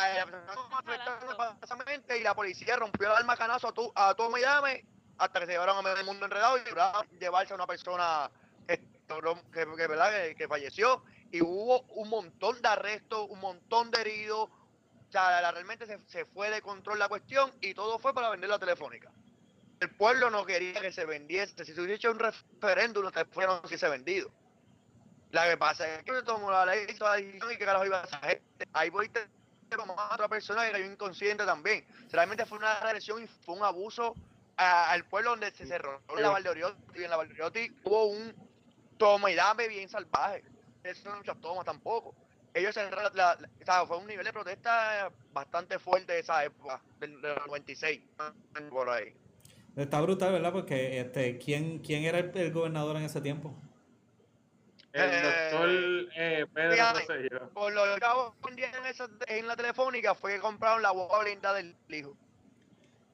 [2.17, 4.85] y la policía rompió el arma canazo a, tu, a toma y dame
[5.17, 8.31] hasta que se llevaron a medio mundo enredado y lograron llevarse a una persona
[8.67, 8.79] que,
[9.53, 10.11] que, ¿verdad?
[10.11, 11.03] que, que falleció.
[11.31, 14.49] Y hubo un montón de arrestos, un montón de heridos.
[15.15, 18.49] Sea, la- realmente se, se fue de control la cuestión y todo fue para vender
[18.49, 19.09] la telefónica
[19.79, 21.63] el pueblo no quería que se vendiese.
[21.65, 24.29] Si se hubiese hecho un referéndum, no fueron si se vendido.
[25.31, 27.99] La que pasa es que tomó la ley, hizo la decisión y que carajo iba
[27.99, 28.67] a hacer gente.
[28.73, 29.11] Ahí voy
[29.75, 31.85] como a otra persona que cayó inconsciente también.
[32.11, 34.15] Realmente fue una agresión y fue un abuso
[34.57, 36.99] a- al pueblo donde se cerró la Valdeoriotti.
[36.99, 38.33] Y en la Valdeoriotti hubo un
[38.97, 40.43] toma y dame bien salvaje.
[40.83, 42.15] Eso no muchas tomas tampoco.
[42.55, 46.43] Ellos cerraron la, la- o sea, fue un nivel de protesta bastante fuerte de esa
[46.45, 48.01] época, del, del 96,
[48.69, 49.13] por ahí.
[49.75, 50.53] Está brutal, ¿verdad?
[50.53, 53.53] Porque este, ¿quién, quién era el, el gobernador en ese tiempo?
[54.93, 55.69] El Eh, doctor
[56.15, 57.29] eh, Pedro fíjate.
[57.53, 61.23] Por lo que acabo de en, esa, en la telefónica fue que compraron la guagua
[61.23, 62.15] blindada del hijo.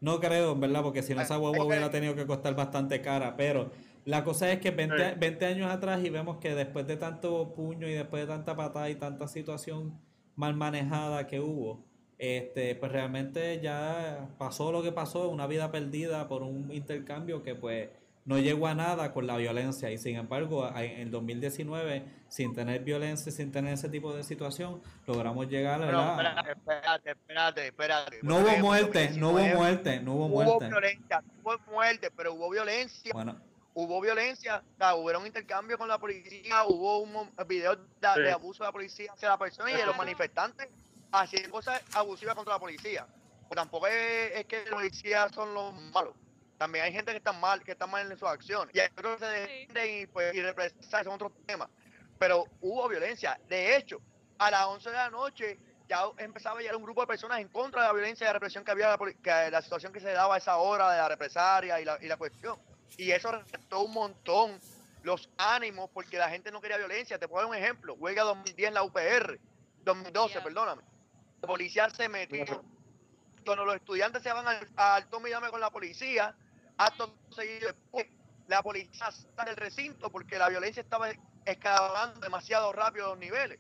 [0.02, 1.68] No creo, verdad, porque si no esa huevo Ok.
[1.68, 3.72] hubiera tenido que costar bastante cara, pero
[4.06, 5.16] la cosa es que 20, Sí.
[5.20, 8.89] 20 años atrás y vemos que después de tanto puño y después de tanta patada
[8.89, 9.99] y tanta situación
[10.36, 11.84] mal manejada que hubo,
[12.18, 17.56] este, pues realmente ya pasó lo que pasó, una vida perdida por un intercambio que
[17.56, 17.89] pues
[18.24, 22.54] no llegó a nada con la violencia y sin embargo a- en el 2019 sin
[22.54, 28.20] tener violencia, sin tener ese tipo de situación, logramos llegar, Pero espérate, espérate, espérate.
[28.22, 30.68] No hubo muerte, no hubo 2019 muerte, no hubo Hubo muerte.
[30.68, 33.36] violencia, hubo muerte, pero hubo violencia, Bueno,
[33.74, 38.22] hubo violencia, o sea, hubo un intercambio con la policía, hubo un videos de, Sí.
[38.22, 40.67] de abuso de la policía hacia la persona y de los manifestantes
[41.11, 43.05] haciendo cosas abusivas contra la policía.
[43.47, 46.15] Pues tampoco es, es que los policías son los malos.
[46.57, 48.74] También hay gente que está mal, que está mal en sus acciones.
[48.76, 51.67] Y hay otros que se defienden y, pues, y represan, son otros temas.
[52.19, 53.39] Pero hubo violencia.
[53.49, 53.99] De hecho,
[54.38, 55.59] a las 11 de la noche
[55.89, 58.34] ya empezaba a llegar un grupo de personas en contra de la violencia y la
[58.34, 61.82] represión que había, que la situación que se daba a esa hora de la represaria
[61.82, 62.57] y la, y la cuestión.
[62.98, 64.60] Y eso respetó un montón
[65.04, 67.18] los ánimos porque la gente no quería violencia.
[67.18, 67.96] Te puedo dar un ejemplo.
[67.96, 69.39] Huelga 2010 en la UPR,
[69.84, 70.44] 2012, Yeah.
[70.44, 70.84] perdóname.
[71.42, 72.64] La policía se metió.
[73.46, 76.36] Cuando los estudiantes se van al, al tome y dame con la policía,
[76.78, 78.06] acto seguido después,
[78.48, 81.10] la policía sale del recinto porque la violencia estaba
[81.46, 83.60] escalando demasiado rápido los niveles.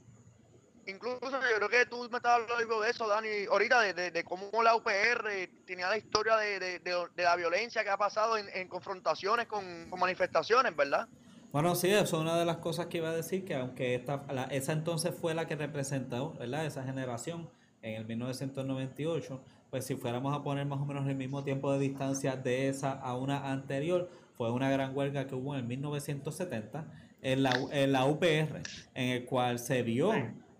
[0.87, 4.23] Incluso yo creo que tú me estabas hablando de eso, Dani, ahorita, de, de- de
[4.23, 8.37] cómo la UPR tenía la historia de, de- de- de la violencia que ha pasado
[8.37, 11.07] en, en confrontaciones con, con manifestaciones, ¿verdad?
[11.51, 14.23] Bueno, sí, eso es una de las cosas que iba a decir, que aunque esta,
[14.33, 16.65] la- esa entonces fue la que representó, ¿verdad?
[16.65, 17.49] Esa generación,
[17.83, 21.79] en el 1998, pues si fuéramos a poner más o menos el mismo tiempo de
[21.79, 26.85] distancia de esa a una anterior, fue una gran huelga que hubo en el 1970
[27.21, 28.61] en la, en la UPR,
[28.95, 30.11] en el cual se vio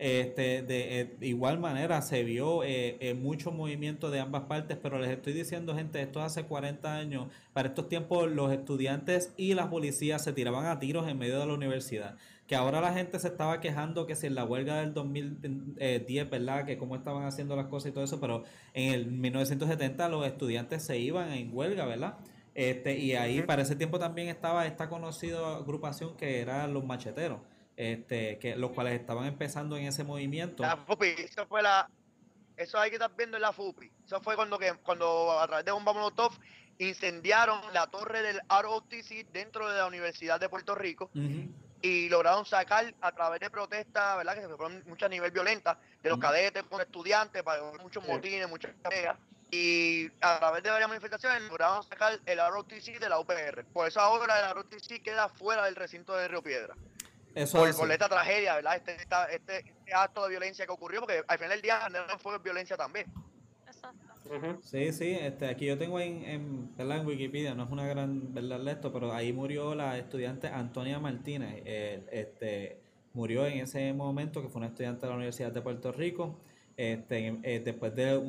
[0.02, 4.98] este, de, eh, igual manera se vio eh, eh, mucho movimiento de ambas partes, pero
[4.98, 7.28] les estoy diciendo, gente, esto hace 40 años.
[7.54, 11.46] Para estos tiempos, los estudiantes y las policías se tiraban a tiros en medio de
[11.46, 12.18] la universidad.
[12.48, 16.66] Que ahora la gente se estaba quejando que si en la huelga del 2010, ¿verdad?
[16.66, 18.44] Que cómo estaban haciendo las cosas y todo eso, pero
[18.74, 22.18] en el 1970 los estudiantes se iban en huelga, ¿verdad?
[22.56, 27.38] Este, y ahí para ese tiempo también estaba esta conocida agrupación que eran los macheteros
[27.78, 30.64] este, que los cuales estaban empezando en ese movimiento.
[30.64, 31.90] La FUPI, eso fue la,
[32.58, 33.92] eso hay que estar viendo en la FUPI.
[34.06, 36.34] Eso fue cuando que, cuando a través de bomba molotov
[36.78, 41.10] incendiaron la torre del ROTC dentro de la Universidad de Puerto Rico
[41.82, 44.36] y lograron sacar a través de protestas, ¿verdad?
[44.36, 48.50] Que se fueron mucho a nivel violenta, de los cadetes con estudiantes, para muchos motines,
[48.50, 49.18] muchas peleas.
[49.52, 53.66] Y a través de varias manifestaciones lograron sacar el ROTC de la UPR.
[53.74, 56.76] Por eso ahora el ROTC queda fuera del recinto de Río Piedra
[57.52, 58.76] por, esta tragedia, ¿verdad?
[58.76, 62.38] Este, este, este, acto de violencia que ocurrió, porque al final del día no fue
[62.40, 63.06] violencia también.
[63.68, 64.12] Exacto.
[64.62, 68.66] Sí, sí, este, aquí yo tengo en, en, en Wikipedia, no es una gran verdad
[68.68, 72.80] esto, pero ahí murió la estudiante Antonia Martínez, este,
[73.14, 76.40] murió en ese momento que fue una estudiante de la Universidad de Puerto Rico,
[76.78, 78.22] este, eh, después de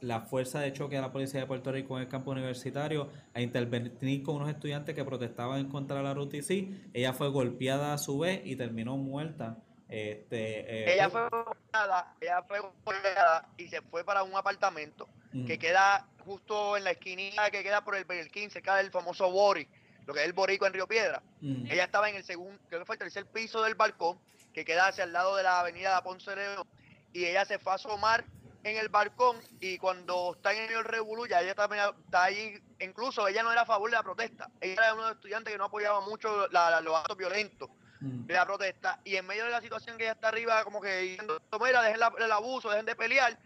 [0.00, 3.40] la fuerza de choque de la policía de Puerto Rico en el campo universitario a
[3.40, 7.98] intervenir con unos estudiantes que protestaban en contra de la RUTC, ella fue golpeada a
[7.98, 9.58] su vez y terminó muerta.
[9.88, 15.08] Este, eh, ella fue golpeada, ella fue golpeada y se fue para un apartamento
[15.46, 19.30] que queda justo en la esquina que queda por el, el 15, cerca del famoso
[19.30, 19.68] Bori,
[20.06, 21.22] lo que es el Borico en Río Piedra.
[21.40, 24.18] Ella estaba en el segundo, creo que fue el tercer piso del balcón,
[24.52, 26.66] que queda hacia el lado de la avenida Ponce León
[27.12, 28.24] y ella se fue a asomar
[28.62, 33.26] en el balcón y cuando está en el revolú, ya ella también está ahí, incluso
[33.26, 35.58] ella no era a favor de la protesta, ella era uno de los estudiantes que
[35.58, 38.26] no apoyaba mucho los actos violentos mm.
[38.26, 40.94] de la protesta y en medio de la situación que ella está arriba como que
[40.98, 43.38] diciendo, mira, dejen el abuso, dejen de pelear,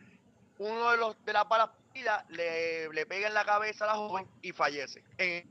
[0.58, 1.70] uno de los de las balas
[2.28, 5.48] le, le pega en la cabeza a la joven y fallece en,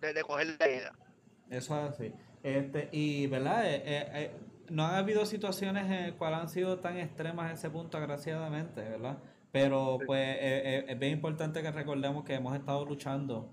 [0.00, 0.92] de, coger la herida.
[1.50, 2.14] Eso es así.
[2.42, 3.66] Este, y, ¿verdad?
[3.66, 4.30] Eh, eh, eh
[4.70, 8.82] no ha habido situaciones en las cuales han sido tan extremas en ese punto, agraciadamente,
[8.82, 9.18] ¿verdad?
[9.52, 13.50] Pero pues eh, eh, es bien importante que recordemos que hemos estado luchando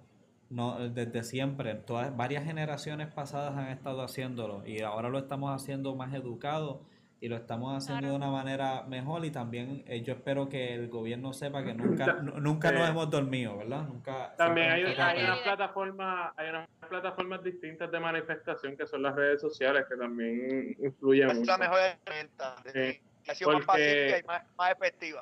[0.51, 5.95] no desde siempre, todas varias generaciones pasadas han estado haciéndolo y ahora lo estamos haciendo
[5.95, 6.82] más educado
[7.22, 10.89] y lo estamos haciendo de una manera mejor y también eh, yo espero que el
[10.89, 13.84] gobierno sepa que nunca nunca nos hemos dormido, ¿verdad?
[13.84, 19.15] Nunca También hay, hay unas plataformas hay unas plataformas distintas de manifestación que son las
[19.15, 22.55] redes sociales que también influyen es la mejor herramienta,
[23.28, 25.22] ha sido más pacífica y más, efectiva.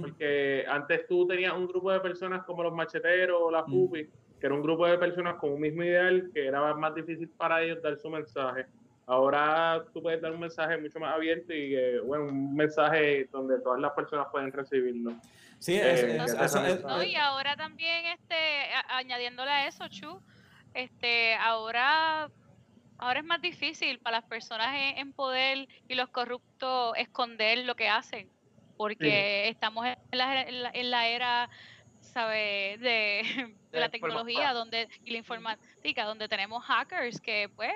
[0.00, 4.08] Porque antes tú tenías un grupo de personas como los macheteros o la FUPI,
[4.38, 7.62] que era un grupo de personas con un mismo ideal que era más difícil para
[7.62, 8.66] ellos dar su mensaje
[9.06, 13.58] Ahora tú puedes dar un mensaje mucho más abierto y eh, bueno, un mensaje donde
[13.60, 15.12] todas las personas pueden recibirlo.
[15.58, 16.18] Sí, eh,
[17.06, 18.34] y ahora también este
[18.88, 20.20] añadiéndole a eso, Chu,
[20.74, 22.30] este ahora
[22.98, 27.88] ahora es más difícil para las personas en, poder y los corruptos esconder lo que
[27.88, 28.28] hacen,
[28.76, 31.50] porque estamos en la, en la, era
[32.00, 37.72] sabe de, de la tecnología donde y la informática donde tenemos hackers que pues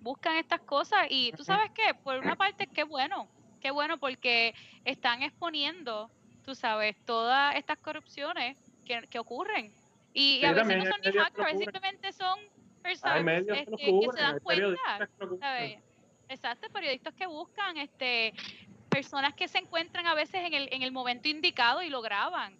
[0.00, 3.28] buscan estas cosas y tú sabes qué, por una parte qué bueno,
[3.60, 6.10] qué bueno porque están exponiendo,
[6.44, 9.72] tú sabes, todas estas corrupciones que, que ocurren.
[10.12, 12.40] Y, a veces no son ni hackers, simplemente son
[12.82, 15.08] personas este, que, se dan cuenta.
[16.28, 18.32] Exacto, periodistas que buscan este
[18.88, 22.56] personas que se encuentran a veces en el, en el momento indicado y lo graban.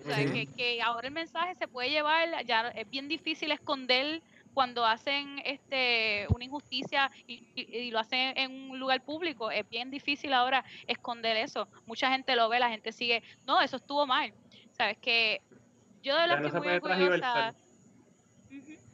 [0.00, 4.22] O sea, que, que ahora el mensaje se puede llevar, ya es bien difícil esconder
[4.54, 10.32] cuando hacen este una injusticia y, lo hacen en un lugar público, es bien difícil
[10.32, 11.68] ahora esconder eso.
[11.86, 14.32] Mucha gente lo ve, la gente sigue, no, eso estuvo mal.
[14.72, 15.40] Sabes que
[16.02, 17.54] yo de la estoy muy orgullosa.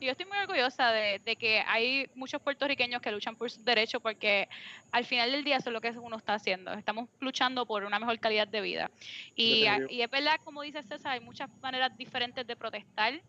[0.01, 4.49] Yo estoy muy orgullosa de, que hay muchos puertorriqueños que luchan por sus derechos porque
[4.93, 6.73] al final del día eso es lo que uno está haciendo.
[6.73, 8.91] Estamos luchando por una mejor calidad de vida.
[9.35, 13.21] Y, y es verdad, como dice César, hay muchas maneras diferentes de protestar.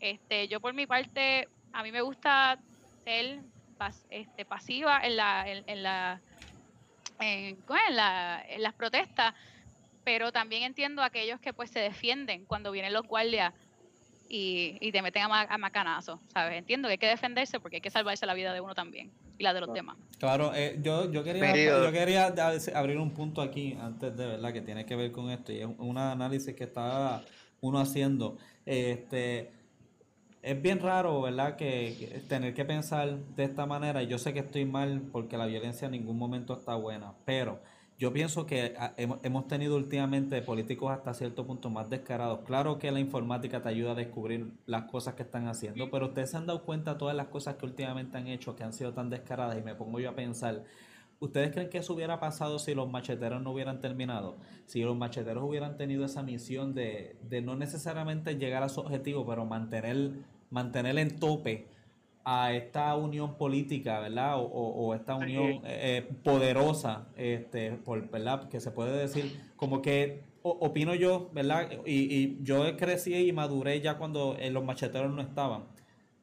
[0.00, 2.58] Este, yo por mi parte a mí me gusta
[3.04, 3.40] ser
[4.08, 6.22] este, pasiva en la en, la
[7.20, 7.58] en,
[7.90, 9.34] la, en las protestas,
[10.04, 13.52] pero también entiendo a aquellos que pues se defienden cuando vienen los guardias
[14.28, 16.58] y, y te meten a, ma- a macanazo, ¿sabes?
[16.58, 19.44] Entiendo que hay que defenderse porque hay que salvarse la vida de uno también y
[19.44, 19.96] la de los demás.
[20.18, 22.34] Claro, eh, yo, yo quería, yo quería
[22.74, 25.66] abrir un punto aquí antes de verdad que tiene que ver con esto y es
[25.66, 27.22] un análisis que está
[27.60, 28.38] uno haciendo.
[28.64, 29.52] Este,
[30.44, 31.56] es bien raro, ¿verdad?
[31.56, 34.02] Que, que tener que pensar de esta manera.
[34.02, 37.60] y Yo sé que estoy mal porque la violencia en ningún momento está buena, pero
[37.98, 42.40] yo pienso que ah, hemos, hemos tenido últimamente políticos hasta cierto punto más descarados.
[42.44, 46.30] Claro que la informática te ayuda a descubrir las cosas que están haciendo, pero ustedes
[46.30, 48.92] se han dado cuenta de todas las cosas que últimamente han hecho que han sido
[48.92, 50.64] tan descaradas y me pongo yo a pensar.
[51.20, 54.36] ¿Ustedes creen que eso hubiera pasado si los macheteros no hubieran terminado?
[54.66, 59.24] Si los macheteros hubieran tenido esa misión de, de no necesariamente llegar a su objetivo,
[59.26, 60.10] pero mantener,
[60.50, 61.66] mantener en tope
[62.26, 64.38] a esta unión política, ¿verdad?
[64.38, 68.48] O, o- o esta unión eh, eh, poderosa, este, por, ¿verdad?
[68.48, 71.68] Que se puede decir, como que o- opino yo, ¿verdad?
[71.86, 75.64] Y, y yo crecí y maduré ya cuando eh, los macheteros no estaban.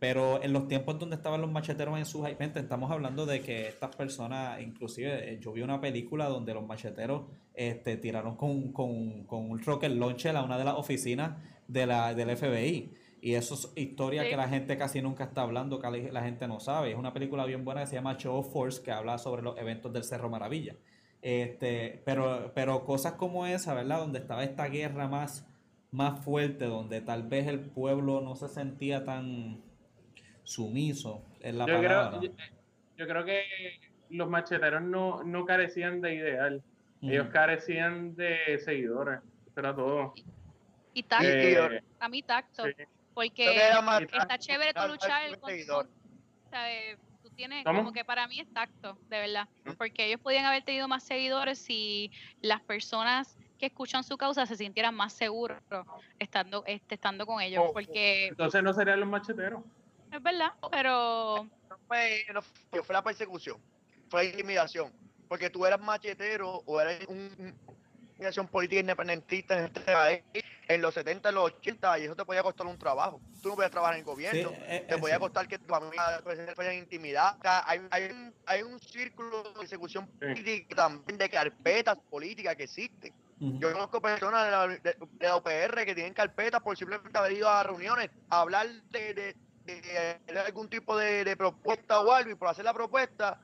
[0.01, 3.95] Pero en los tiempos donde estaban los macheteros en sus estamos hablando de que estas
[3.95, 9.51] personas, inclusive eh, yo vi una película donde los macheteros este, tiraron con, con, con
[9.51, 11.37] un rocket launcher a una de las oficinas
[11.67, 12.89] de la, del FBI.
[13.21, 14.29] Y eso es historia Sí.
[14.31, 16.93] que la gente casi nunca está hablando, que la- la gente no sabe.
[16.93, 19.55] Es una película bien buena que se llama Show of Force, que habla sobre los
[19.59, 20.77] eventos del Cerro Maravilla.
[21.21, 23.99] Este, pero, pero cosas como esa, ¿verdad?
[23.99, 25.47] Donde estaba esta guerra más,
[25.91, 29.61] más fuerte, donde tal vez el pueblo no se sentía tan
[30.51, 32.19] sumiso, es la yo, palabra.
[32.19, 32.31] creo, yo,
[32.97, 33.43] yo creo que
[34.09, 36.63] los macheteros no, no carecían de ideal.
[37.01, 39.21] Ellos carecían de seguidores.
[39.47, 40.13] Eso era todo.
[40.93, 42.71] Y tacto, Eh, a mí tacto, sí.
[43.13, 45.89] Porque más- está chévere tú luchar con, seguidor.
[46.51, 46.97] ¿sabes?
[47.23, 47.79] Tú tienes, ¿Cómo?
[47.79, 49.71] como que para mí es tacto, de verdad, ¿Mm?
[49.77, 54.55] porque ellos podían haber tenido más seguidores si las personas que escuchan su causa se
[54.55, 55.61] sintieran más seguros
[56.19, 59.61] estando, este, estando con ellos, Oh, porque Entonces no serían los macheteros.
[60.11, 63.57] Es verdad, pero no fue, no fue, fue la persecución,
[64.09, 64.93] fue la intimidación.
[65.27, 67.55] Porque tú eras machetero o eras un,
[68.21, 70.21] organización política independentista en este país
[70.67, 73.19] en los 70, en los 80, y eso te podía costar un trabajo.
[73.41, 74.51] Tú no podías trabajar en el Sí, gobierno.
[74.67, 75.19] eh, te eh, podía sí.
[75.19, 76.21] costar que tu familia
[76.55, 77.35] fuera intimidada.
[77.39, 82.55] O sea, hay, hay, un, hay un círculo de persecución política también de carpetas políticas
[82.55, 83.13] que existen.
[83.39, 87.31] Yo conozco personas de la, de, de la UPR que tienen carpetas por simplemente haber
[87.33, 89.35] ido a reuniones a hablar de, de-
[89.79, 93.39] de algún tipo de, de propuesta o algo y por hacer la propuesta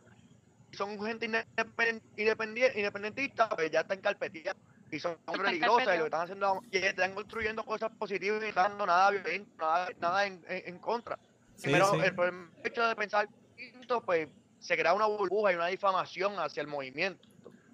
[0.74, 4.56] son gente independen- independi- independentista, pues ya están carpetillas
[4.92, 6.04] y son Están peligrosas y lo carpeteados.
[6.04, 9.88] que están haciendo y están construyendo cosas positivas y no están dando nada violento, nada,
[10.00, 11.18] nada en, en- en contra.
[11.56, 12.00] Sí, Primero, sí.
[12.04, 13.28] el, por el hecho de pensar
[14.06, 14.28] pues
[14.60, 17.28] se crea una burbuja y una difamación hacia el movimiento.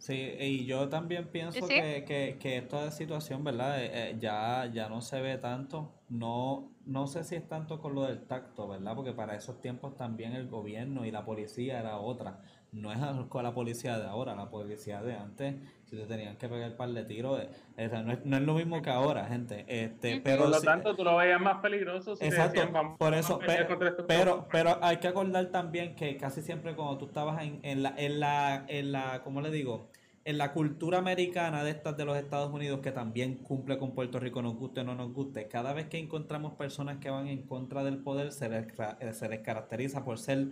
[0.04, 1.76] Sí, y yo también pienso Sí.
[1.76, 3.82] que, que, que esta situación, ¿verdad?
[3.82, 5.94] Eh, eh, ya, ya no se ve tanto.
[6.10, 8.96] No, no sé si es tanto con lo del tacto, ¿verdad?
[8.96, 12.42] Porque para esos tiempos también el gobierno y la policía era otra.
[12.74, 13.00] No es
[13.30, 16.76] con la policía de ahora, la policía de antes, si te tenían que pegar el
[16.76, 19.64] par de tiros, eh, o sea, no, es, no es lo mismo que ahora, gente.
[19.70, 22.16] Este, pero Por lo sí- tanto, tú lo veías más peligroso.
[22.16, 24.50] Si te Exacto, decían, "Vamos por eso, pelear pe- contra estos pero, cabrones".
[24.52, 28.20] pero hay que acordar también que casi siempre cuando tú estabas en, en la, en
[28.20, 29.92] la, en la, ¿cómo le digo?
[30.26, 34.22] En la cultura americana de estas de los Estados Unidos que también cumple con Puerto
[34.22, 37.42] Rico, nos guste o no nos guste, cada vez que encontramos personas que van en
[37.42, 38.68] contra del poder, se les,
[39.02, 40.48] eh, se les caracteriza por ser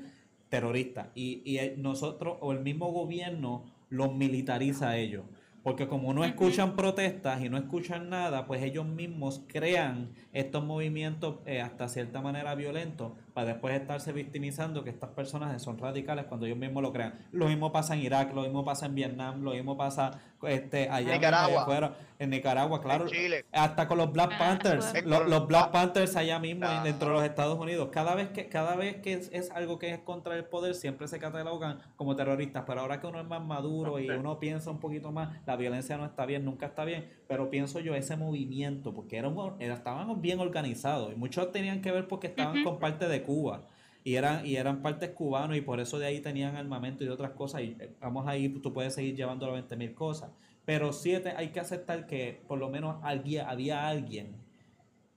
[0.49, 1.07] terroristas.
[1.15, 5.23] Y, y eh, nosotros, o el mismo gobierno, los militariza a ellos.
[5.63, 11.37] Porque como no escuchan protestas y no escuchan nada, pues ellos mismos crean estos movimientos
[11.45, 16.45] eh, hasta cierta manera violentos para después estarse victimizando que estas personas son radicales cuando
[16.45, 17.15] ellos mismos lo crean.
[17.31, 20.11] Lo mismo pasa en Irak, lo mismo pasa en Vietnam, lo mismo pasa
[20.43, 21.47] este, allá Nicaragua.
[21.47, 23.05] allá afuera, en Nicaragua, claro.
[23.05, 23.45] En Chile.
[23.51, 25.09] Hasta con los Black Ah, Panthers, bueno.
[25.21, 26.83] los, los Black Panthers allá mismo Claro.
[26.83, 27.89] dentro de los Estados Unidos.
[27.91, 31.07] Cada vez que cada vez que es, es algo que es contra el poder, siempre
[31.07, 32.63] se catalogan como terroristas.
[32.67, 35.97] Pero ahora que uno es más maduro y uno piensa un poquito más, la violencia
[35.97, 37.09] no está bien, nunca está bien.
[37.27, 41.91] Pero pienso yo ese movimiento, porque éramos, era- estábamos bien organizados y muchos tenían que
[41.91, 42.63] ver porque estaban Ujú.
[42.71, 43.67] con parte de Cuba.
[44.03, 47.31] Y eran, y eran partes cubanos y por eso de ahí tenían armamento y otras
[47.31, 47.61] cosas.
[47.61, 50.31] Y eh, vamos ahí, tú puedes seguir llevando las 20 mil cosas.
[50.65, 54.35] Pero siete, hay que aceptar que por lo menos alguien, había alguien,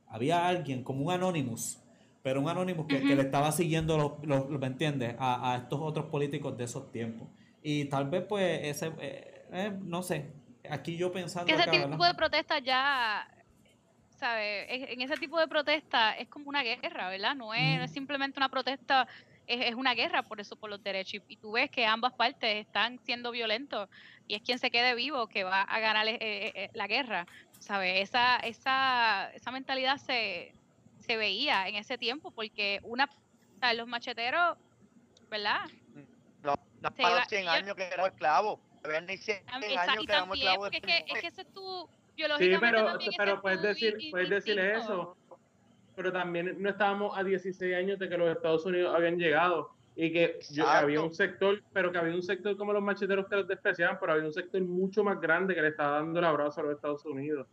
[0.09, 1.81] había alguien como un Anonymous,
[2.23, 5.15] pero un Anonymous que, que le estaba siguiendo, los, los- los- ¿me entiendes?
[5.19, 7.29] A, a estos otros políticos de esos tiempos.
[7.63, 10.31] Y tal vez pues ese, eh, eh, no sé,
[10.71, 11.47] aquí yo pensando...
[11.47, 12.09] que ese acá, tipo ¿verdad?
[12.09, 13.27] de protestas ya,
[14.25, 14.67] ¿sabes?
[14.71, 17.35] En ese tipo de protesta es como una guerra, ¿verdad?
[17.35, 17.93] No es, no es Ujú.
[17.93, 19.07] simplemente una protesta,
[19.47, 21.21] es, es una guerra por eso, por los derechos.
[21.29, 23.87] Y, y tú ves que ambas partes están siendo violentos
[24.27, 27.27] y es quien se quede vivo que va a ganar eh, eh, eh, la guerra,
[27.59, 28.01] ¿sabes?
[28.01, 30.55] Esa, esa, esa mentalidad se,
[30.97, 33.07] se veía en ese tiempo, porque una,
[33.61, 34.57] sea, los macheteros,
[35.31, 35.61] ¿verdad?
[36.43, 38.59] No, no Se para los 100 yo- años que éramos esclavos.
[38.83, 41.53] Habían ni 100 Tam- años esa- y también, porque es que, es que eso es
[41.53, 42.25] tu, Sí,
[42.61, 42.87] pero,
[43.17, 45.17] pero es puedes decir, puedes decir eso.
[45.97, 50.13] Pero también no estábamos a 16 años de que los Estados Unidos habían llegado y
[50.13, 53.47] que yo- había un sector, pero que había un sector como los macheteros que los
[53.47, 56.65] despreciaban, pero había un sector mucho más grande que le estaba dando el abrazo a
[56.65, 57.47] los Estados Unidos.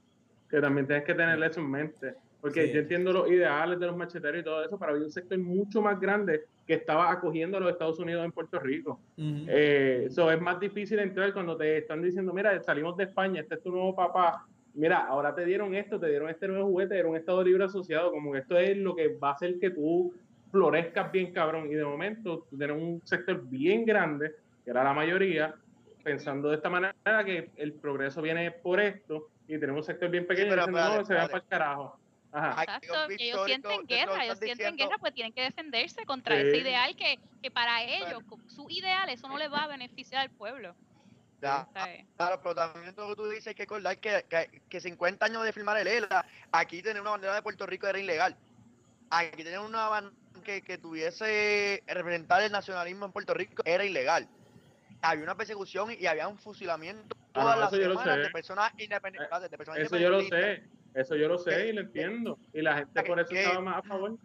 [0.49, 2.15] Que también tienes que tener eso en mente.
[2.41, 2.73] Porque Sí.
[2.73, 5.79] yo entiendo los ideales de los macheteros y todo eso, pero había un sector mucho
[5.83, 8.99] más grande que estaba acogiendo a los Estados Unidos en Puerto Rico.
[9.17, 9.45] Ujú.
[9.47, 13.53] Eh, so, es más difícil entrar cuando te están diciendo, mira, salimos de España, este
[13.55, 17.07] es tu nuevo papá, mira, ahora te dieron esto, te dieron este nuevo juguete, era
[17.07, 20.13] un Estado libre asociado, como que esto es lo que va a hacer que tú
[20.51, 24.31] florezcas bien cabrón, y de momento tú tienes un sector bien grande,
[24.63, 25.55] que era la mayoría,
[26.03, 26.93] pensando de esta manera
[27.25, 31.01] que el progreso viene por esto, y tenemos un sector bien pequeño pero diciendo, no,
[31.01, 31.31] espérate, se va espérate.
[31.31, 31.97] para el carajo.
[32.33, 32.63] Ajá.
[32.63, 34.83] Exacto, que ellos sienten guerra, ellos sienten diciendo.
[34.85, 36.47] guerra, pues tienen que defenderse contra Sí.
[36.47, 38.43] ese ideal que, que para ellos, Bueno.
[38.47, 40.73] su ideal, eso no le va a beneficiar al pueblo.
[41.41, 42.05] Ya, ¿sabes?
[42.17, 45.25] Claro, pero también todo lo que tú dices hay que recordar que, que, que 50
[45.25, 48.37] años de firmar el ELA, aquí tener una bandera de Puerto Rico era ilegal.
[49.09, 54.27] Aquí tener una bandera que, que tuviese representar el nacionalismo en Puerto Rico era ilegal.
[55.01, 58.21] Había una persecución y había un fusilamiento Ah, todas las eso yo lo semanas sé.
[58.23, 59.51] de personas independientes.
[59.51, 60.63] De personas Eso yo lo sé,
[60.93, 62.37] eso yo lo sé y lo entiendo.
[62.53, 64.17] Y la gente por eso estaba más a favor.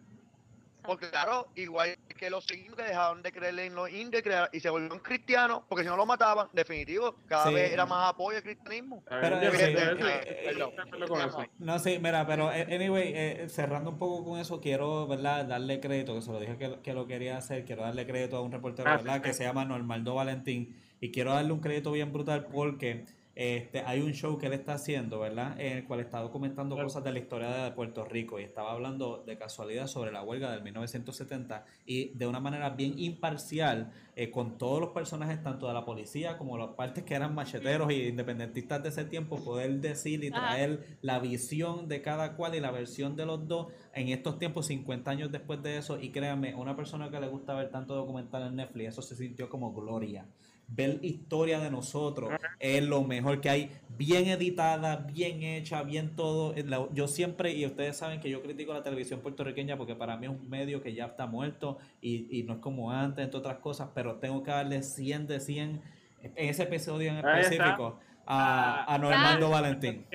[0.87, 4.23] Porque claro, igual que los indios que dejaron de creer en los indios
[4.53, 7.53] y, se volvieron cristianos, porque si no lo mataban, definitivo, cada Sí.
[7.53, 9.03] vez era más apoyo al cristianismo.
[9.09, 11.49] Pero, Yo eh, sé, eh, por eh, eh.
[11.59, 15.43] No, sí, mira, pero anyway, eh, cerrando un poco con eso, quiero, ¿verdad?
[15.45, 18.41] Darle crédito, que se lo dije que, que lo quería hacer, quiero darle crédito a
[18.41, 19.15] un reportero, Ah, ¿verdad?
[19.17, 19.21] sí.
[19.23, 23.05] Que se llama Normaldo Valentín, y quiero darle un crédito bien brutal porque
[23.39, 25.61] este, hay un show que él está haciendo, ¿verdad?
[25.61, 26.87] En el cual está documentando Claro.
[26.87, 30.51] cosas de la historia de Puerto Rico y estaba hablando de casualidad sobre la huelga
[30.51, 35.75] del 1970 y de una manera bien imparcial eh, con todos los personajes, tanto de
[35.75, 40.23] la policía como las partes que eran macheteros y independentistas de ese tiempo, poder decir
[40.23, 44.39] y traer la visión de cada cual y la versión de los dos en estos
[44.39, 45.99] tiempos, 50 años después de eso.
[46.01, 49.47] Y créanme, una persona que le gusta ver tanto documental en Netflix, eso se sintió
[49.47, 50.25] como gloria.
[50.67, 56.53] Ver historia de nosotros es lo mejor que hay, bien editada, bien hecha, bien todo.
[56.93, 60.31] Yo siempre, y ustedes saben que yo critico la televisión puertorriqueña porque para mí es
[60.31, 63.89] un medio que ya está muerto y, y no es como antes, entre otras cosas,
[63.95, 65.81] pero tengo que darle 100 de 100
[66.23, 69.49] en ese episodio en específico a, a Ah, Normando ah.
[69.49, 70.05] Valentín.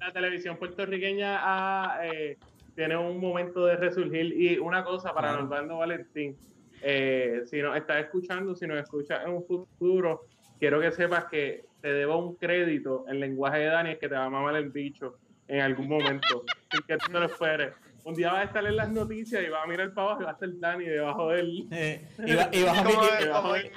[0.00, 2.36] la televisión puertorriqueña ah, eh,
[2.74, 5.32] tiene un momento de resurgir y una cosa para.
[5.32, 6.36] Normando Valentín,
[6.82, 10.26] eh, si nos estás escuchando, si nos escuchas en un futuro,
[10.58, 14.24] quiero que sepas que te debo un crédito en lenguaje de Dani que te va
[14.24, 17.74] a mamar el bicho en algún momento, sin que tú te lo esperes.
[18.04, 20.24] Un día vas a estar en las noticias y vas a mirar para abajo y
[20.24, 21.34] va a estar Dani debajo.
[21.34, 21.42] Eh,
[22.26, 23.02] y, va- y vas a como
[23.56, 23.70] en- eh,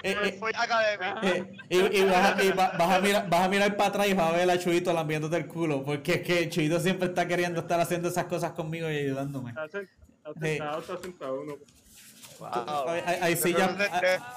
[1.24, 1.44] eh.
[1.70, 4.14] Eh, y, vas, a, y va- vas a mirar, vas a mirar para atrás y
[4.14, 7.60] vas a ver a Chuito lambiéndote el culo, porque es que Chuito siempre está queriendo
[7.62, 9.50] estar haciendo esas cosas conmigo y ayudándome.
[9.50, 11.56] Está está sentado, está sentado uno.
[12.42, 12.90] Wow.
[12.90, 13.36] Hay,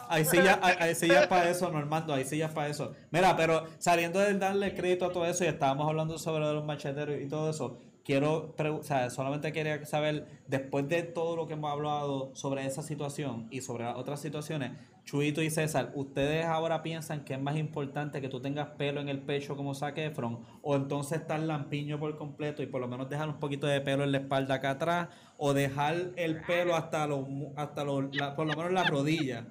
[0.09, 2.93] hay sillas- hay- hay sillas para eso, Normando, hay sillas para eso.
[3.11, 7.17] Mira, pero saliendo de darle crédito a todo eso y estábamos hablando sobre los macheteros
[7.21, 11.73] y todo eso, quiero, o sea, solamente quería saber, después de todo lo que hemos
[11.73, 14.73] hablado sobre esa situación y sobre las otras situaciones,
[15.05, 19.11] Chuito y César, ¿ustedes ahora piensan que es más importante que tú tengas pelo en
[19.11, 23.11] el pecho como Zac Efron o entonces estar lampiño por completo y por lo menos
[23.11, 27.07] dejar un poquito de pelo en la espalda acá atrás o dejar el pelo hasta
[27.07, 29.45] los hasta los la- por lo menos las rodillas?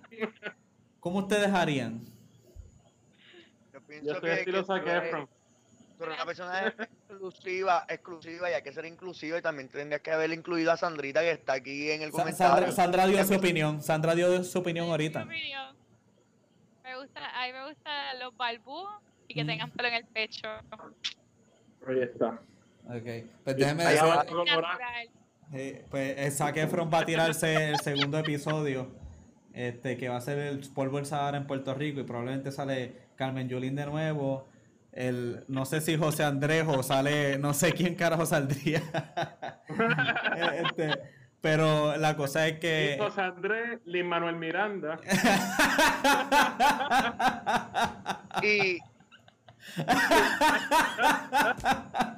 [0.99, 2.01] ¿Cómo ustedes harían?
[3.72, 5.30] Yo pienso Yo soy que, estilo que Zac Efron.
[5.99, 10.31] Eres una persona exclusiva, exclusiva y hay que ser inclusiva y también tendrías que haber
[10.31, 12.71] incluido a Sandrita que está aquí en el Sa- comentario.
[12.71, 13.81] Sandra, Sandra dio su opinión.
[13.81, 15.23] Sandra dio su opinión Mi ahorita.
[15.23, 15.75] opinión.
[16.83, 18.89] Me gusta, a mí me gustan los balbúos
[19.27, 19.47] y que Mm.
[19.47, 20.47] tengan pelo en el pecho.
[21.87, 22.39] Ahí está.
[22.85, 24.03] Ok, pues déjeme decir,
[25.53, 28.91] eh, pues eh, Zac Efron va a tirarse el segundo episodio,
[29.53, 32.93] este que va a ser el polvo del Sahara en Puerto Rico y probablemente sale
[33.15, 34.47] Carmen Yulín de nuevo.
[34.93, 38.81] El, no sé si José Andrés o sale, no sé quién carajo saldría.
[40.35, 40.99] Eh, este,
[41.41, 42.95] pero la cosa es que...
[42.95, 44.99] Y José Andrés, Lin Manuel Miranda.
[48.43, 48.77] Y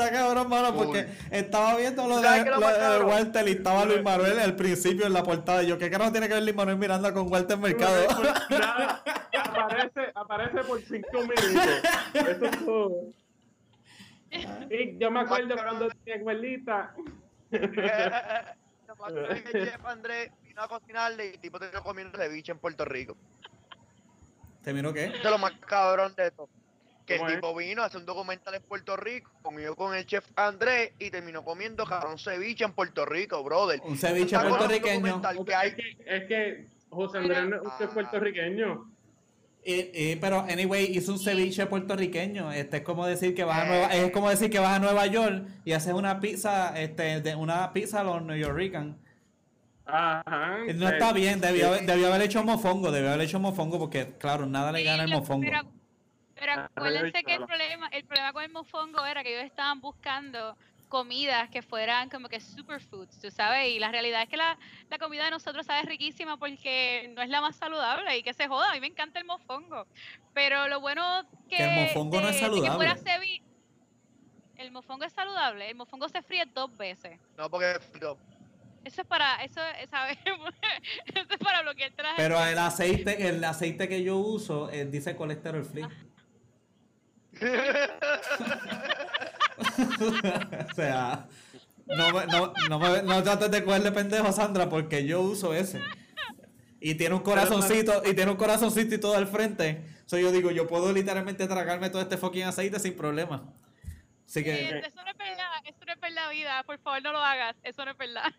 [0.00, 1.26] Está cabrón, mano, porque Uy.
[1.30, 3.04] estaba viendo lo de, ¿Sabes qué es lo de?
[3.04, 5.62] Walter y estaba Luis Manuel al principio en la portada.
[5.62, 8.06] Y yo, ¿qué carajo tiene que ver Luis Manuel Miranda con Walter Mercado?
[8.48, 9.04] Nada,
[9.44, 11.82] aparece, aparece por cinco minutos.
[12.14, 12.90] Eso es todo.
[14.70, 16.94] Y yo me acuerdo cuando tenía cuerdita.
[17.50, 22.52] Lo más que el chef Andrés vino a cocinarle y el tipo terminó comiendo ceviche
[22.52, 23.16] en Puerto Rico.
[24.62, 25.04] ¿Te miró qué?
[25.04, 26.48] Eso es lo más cabrón de esto.
[27.18, 30.24] Que el tipo vino a hacer un documental en Puerto Rico, comió con el chef
[30.36, 33.80] Andrés y terminó comiendo cabrón ceviche en Puerto Rico, brother.
[33.84, 35.20] Un ceviche puertorriqueño.
[35.44, 37.94] que hay Es que, es que José Andrés no es usted es Ah.
[37.94, 38.90] puertorriqueño.
[39.62, 39.74] Y,
[40.12, 43.68] y- pero anyway hizo un ceviche puertorriqueño este es como decir que vas a Eh.
[43.68, 47.34] Nueva es como decir que vas a Nueva York y haces una pizza este de
[47.34, 48.94] una pizza a los New Yorkers
[49.84, 50.58] Ajá.
[50.74, 54.46] no eh, está bien debió, debió haber hecho mofongo debió haber hecho mofongo porque claro
[54.46, 55.60] nada le gana el mofongo Pero,
[56.40, 59.80] pero Ah, acuérdense que el problema, el problema con el mofongo era que ellos estaban
[59.80, 60.56] buscando
[60.88, 64.98] comidas que fueran como que superfoods, tú sabes, y la realidad es que la, la
[64.98, 68.70] comida de nosotros sabe riquísima porque no es la más saludable y que se joda,
[68.70, 69.86] a mí me encanta el mofongo,
[70.34, 72.88] pero lo bueno que, Que el mofongo no es saludable.
[74.56, 77.20] el mofongo es saludable, el mofongo se fríe dos veces.
[77.38, 78.16] No, porque no.
[78.84, 80.18] Eso es para, eso es, ¿sabes?
[81.06, 82.14] eso es para bloquear traje.
[82.16, 85.86] pero el aceite el aceite que yo uso eh, dice colesterol free
[90.70, 91.26] o sea
[91.86, 95.80] no, me- no, no, me- no trates de cogerle pendejo Sandra porque yo uso ese
[96.80, 100.50] y tiene un corazoncito y tiene un corazoncito y todo al frente so yo digo
[100.50, 103.36] yo puedo literalmente tragarme todo este fucking aceite sin problema
[104.26, 106.62] así Sí, que eso no es verdad, eso no es verdad, vida.
[106.62, 107.56] Por favor, no lo hagas.
[107.64, 108.32] Eso no es verdad.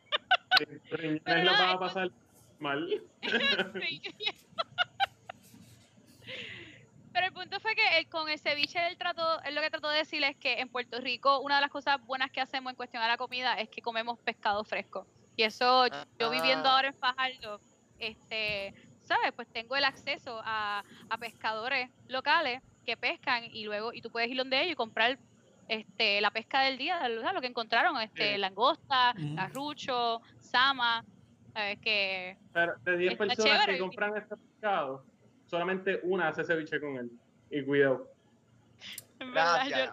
[0.89, 1.11] Pero
[1.43, 2.09] lo nada, van a pasar
[2.59, 3.03] mal.
[3.81, 4.01] Sí.
[7.13, 9.89] Pero el punto fue que el- con el ceviche él trató, él lo que trató
[9.89, 12.75] de decir es que en Puerto Rico una de las cosas buenas que hacemos en
[12.77, 15.05] cuestión a la comida es que comemos pescado fresco.
[15.35, 15.85] Y eso
[16.19, 16.75] yo viviendo Ah.
[16.75, 17.59] ahora en Fajardo,
[17.99, 19.31] este, ¿sabes?
[19.33, 24.29] Pues tengo el acceso a, a pescadores locales que pescan y luego y tú puedes
[24.29, 25.17] ir donde ellos y comprar
[25.67, 27.33] este la pesca del día, ¿sabes?
[27.33, 28.37] lo que encontraron, este Sí.
[28.39, 29.35] langosta, Ujú.
[29.35, 31.05] carrucho, sama,
[31.53, 31.79] ¿sabes?
[31.79, 33.73] que Pero de 10 Está personas chévere.
[33.73, 35.05] que compran este pescado,
[35.51, 37.11] solamente una hace ceviche con él.
[37.51, 38.07] Y cuidado.
[39.19, 39.91] Gracias.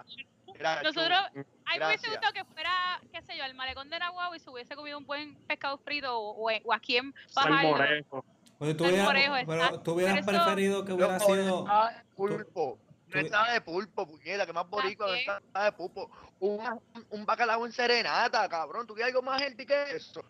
[0.85, 1.19] Nosotros-.
[1.67, 2.71] A mí me hubiese gustado que fuera,
[3.13, 6.17] qué sé yo, al malecón de Nahuatl y se hubiese comido un buen pescado frito
[6.19, 7.57] o, o- o aquí en Fajardo.
[7.59, 8.25] Salmorejo.
[8.61, 12.05] Oye, tú el hubieras, pero tú hubieras Pero preferido que hubiera No, sido estaba de
[12.17, 12.79] pulpo.
[13.09, 16.11] No estaba de pulpo, puñeta, que más boricua no estaba de pulpo.
[16.41, 16.81] Un,
[17.11, 18.87] un, bacalao en serenata, cabrón.
[18.87, 20.25] ¿Tú quieres algo más healthy que eso?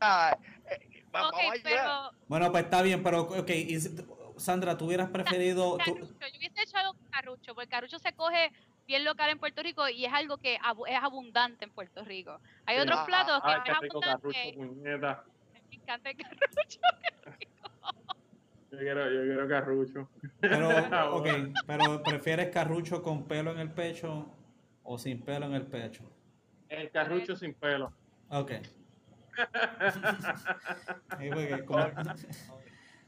[0.00, 0.36] Ah,
[0.70, 3.94] eh, pero Bueno, pues está bien, pero ok, y si-
[4.38, 5.72] Sandra, ¿tú hubieras preferido...
[5.72, 8.50] tú- carrucho, yo hubiese hecho algo con carrucho, porque el carrucho se coge
[8.86, 10.60] bien local en Puerto Rico y es algo que es
[11.02, 12.40] abundante en Puerto Rico.
[12.66, 12.82] Hay Sí.
[12.82, 15.24] otros Ah, platos que no qué es rico carrucho, puñeta.
[15.70, 16.80] Me encanta el carrucho.
[18.70, 20.10] Yo quiero, yo quiero carrucho.
[20.40, 20.68] pero,
[21.16, 21.26] ok,
[21.66, 24.26] pero ¿prefieres carrucho con pelo en el pecho
[24.82, 26.04] o sin pelo en el pecho?
[26.68, 27.92] El carrucho sin pelo.
[28.28, 28.52] Ok.
[31.18, 31.86] Sí, porque como-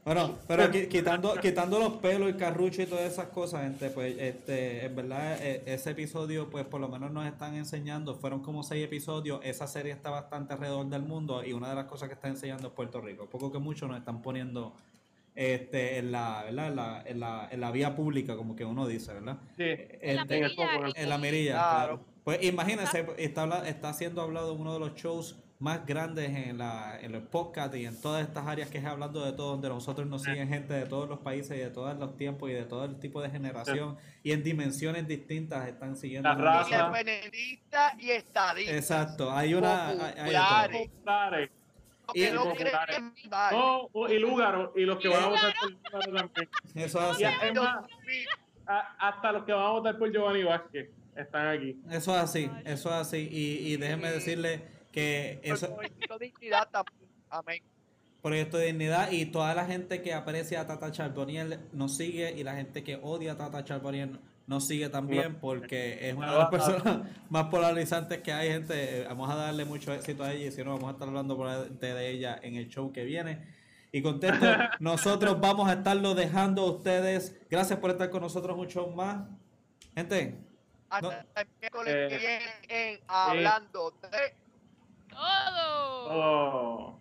[0.03, 4.15] Bueno, pero qui- quitando, quitando los pelos, el carrucho y todas esas cosas, gente, pues,
[4.17, 8.63] este, en verdad, e- ese episodio, pues, por lo menos nos están enseñando, fueron como
[8.63, 12.15] seis episodios, esa serie está bastante alrededor del mundo y una de las cosas que
[12.15, 13.27] está enseñando es Puerto Rico.
[13.29, 14.73] Poco que mucho nos están poniendo,
[15.35, 16.67] este, en la, ¿verdad?
[16.67, 19.37] En la, en la, en la vía pública, como que uno dice, ¿verdad?
[19.55, 19.63] Sí,
[20.01, 21.69] En la Este, en el mirilla en la mirilla, Claro.
[21.97, 21.99] claro.
[22.23, 26.57] Pues imagínense, está, habla- está siendo hablado en uno de los shows más grandes en,
[26.57, 29.69] la, en el podcast y en todas estas áreas que es hablando de todo, donde
[29.69, 32.63] nosotros nos siguen gente de todos los países y de todos los tiempos y de
[32.65, 36.27] todo el tipo de generación y en dimensiones distintas están siguiendo.
[36.29, 36.91] La raza.
[37.99, 38.75] Y estadista.
[38.75, 39.89] Exacto, hay una...
[39.89, 41.49] hay- Populares.
[42.13, 42.95] Y- no populares.
[42.97, 43.57] creen vale.
[43.57, 46.49] No, o- y Lúgaro, y los que van a votar por Lúgaro también.
[46.73, 46.83] todo.
[46.85, 47.23] Eso es así.
[47.23, 47.85] es más,
[48.67, 51.79] a- hasta los que van a votar por Giovanni Vázquez están aquí.
[51.89, 53.29] Eso es así, eso es así.
[53.31, 55.67] Y, y déjenme decirle que eso...
[55.67, 57.09] De dignidad también.
[57.29, 57.63] Amén.
[58.21, 62.43] Proyecto de Dignidad y toda la gente que aprecia a Tata Charbonnier nos sigue y
[62.43, 66.49] la gente que odia a Tata Charbonnier nos sigue también porque es una de las
[66.49, 69.05] personas más polarizantes que hay, gente.
[69.05, 71.49] Vamos a darle mucho éxito a ella y si no, vamos a estar hablando por
[71.49, 73.39] de, de ella en el show que viene.
[73.91, 74.45] Y contento,
[74.79, 77.35] nosotros vamos a estarlo dejando a ustedes.
[77.49, 79.27] Gracias por estar con nosotros mucho más.
[79.95, 80.37] Gente,
[80.89, 84.40] Hasta el miércoles Eh, que viene en Hablando de...
[85.11, 86.07] Todo.
[86.09, 87.00] Oh.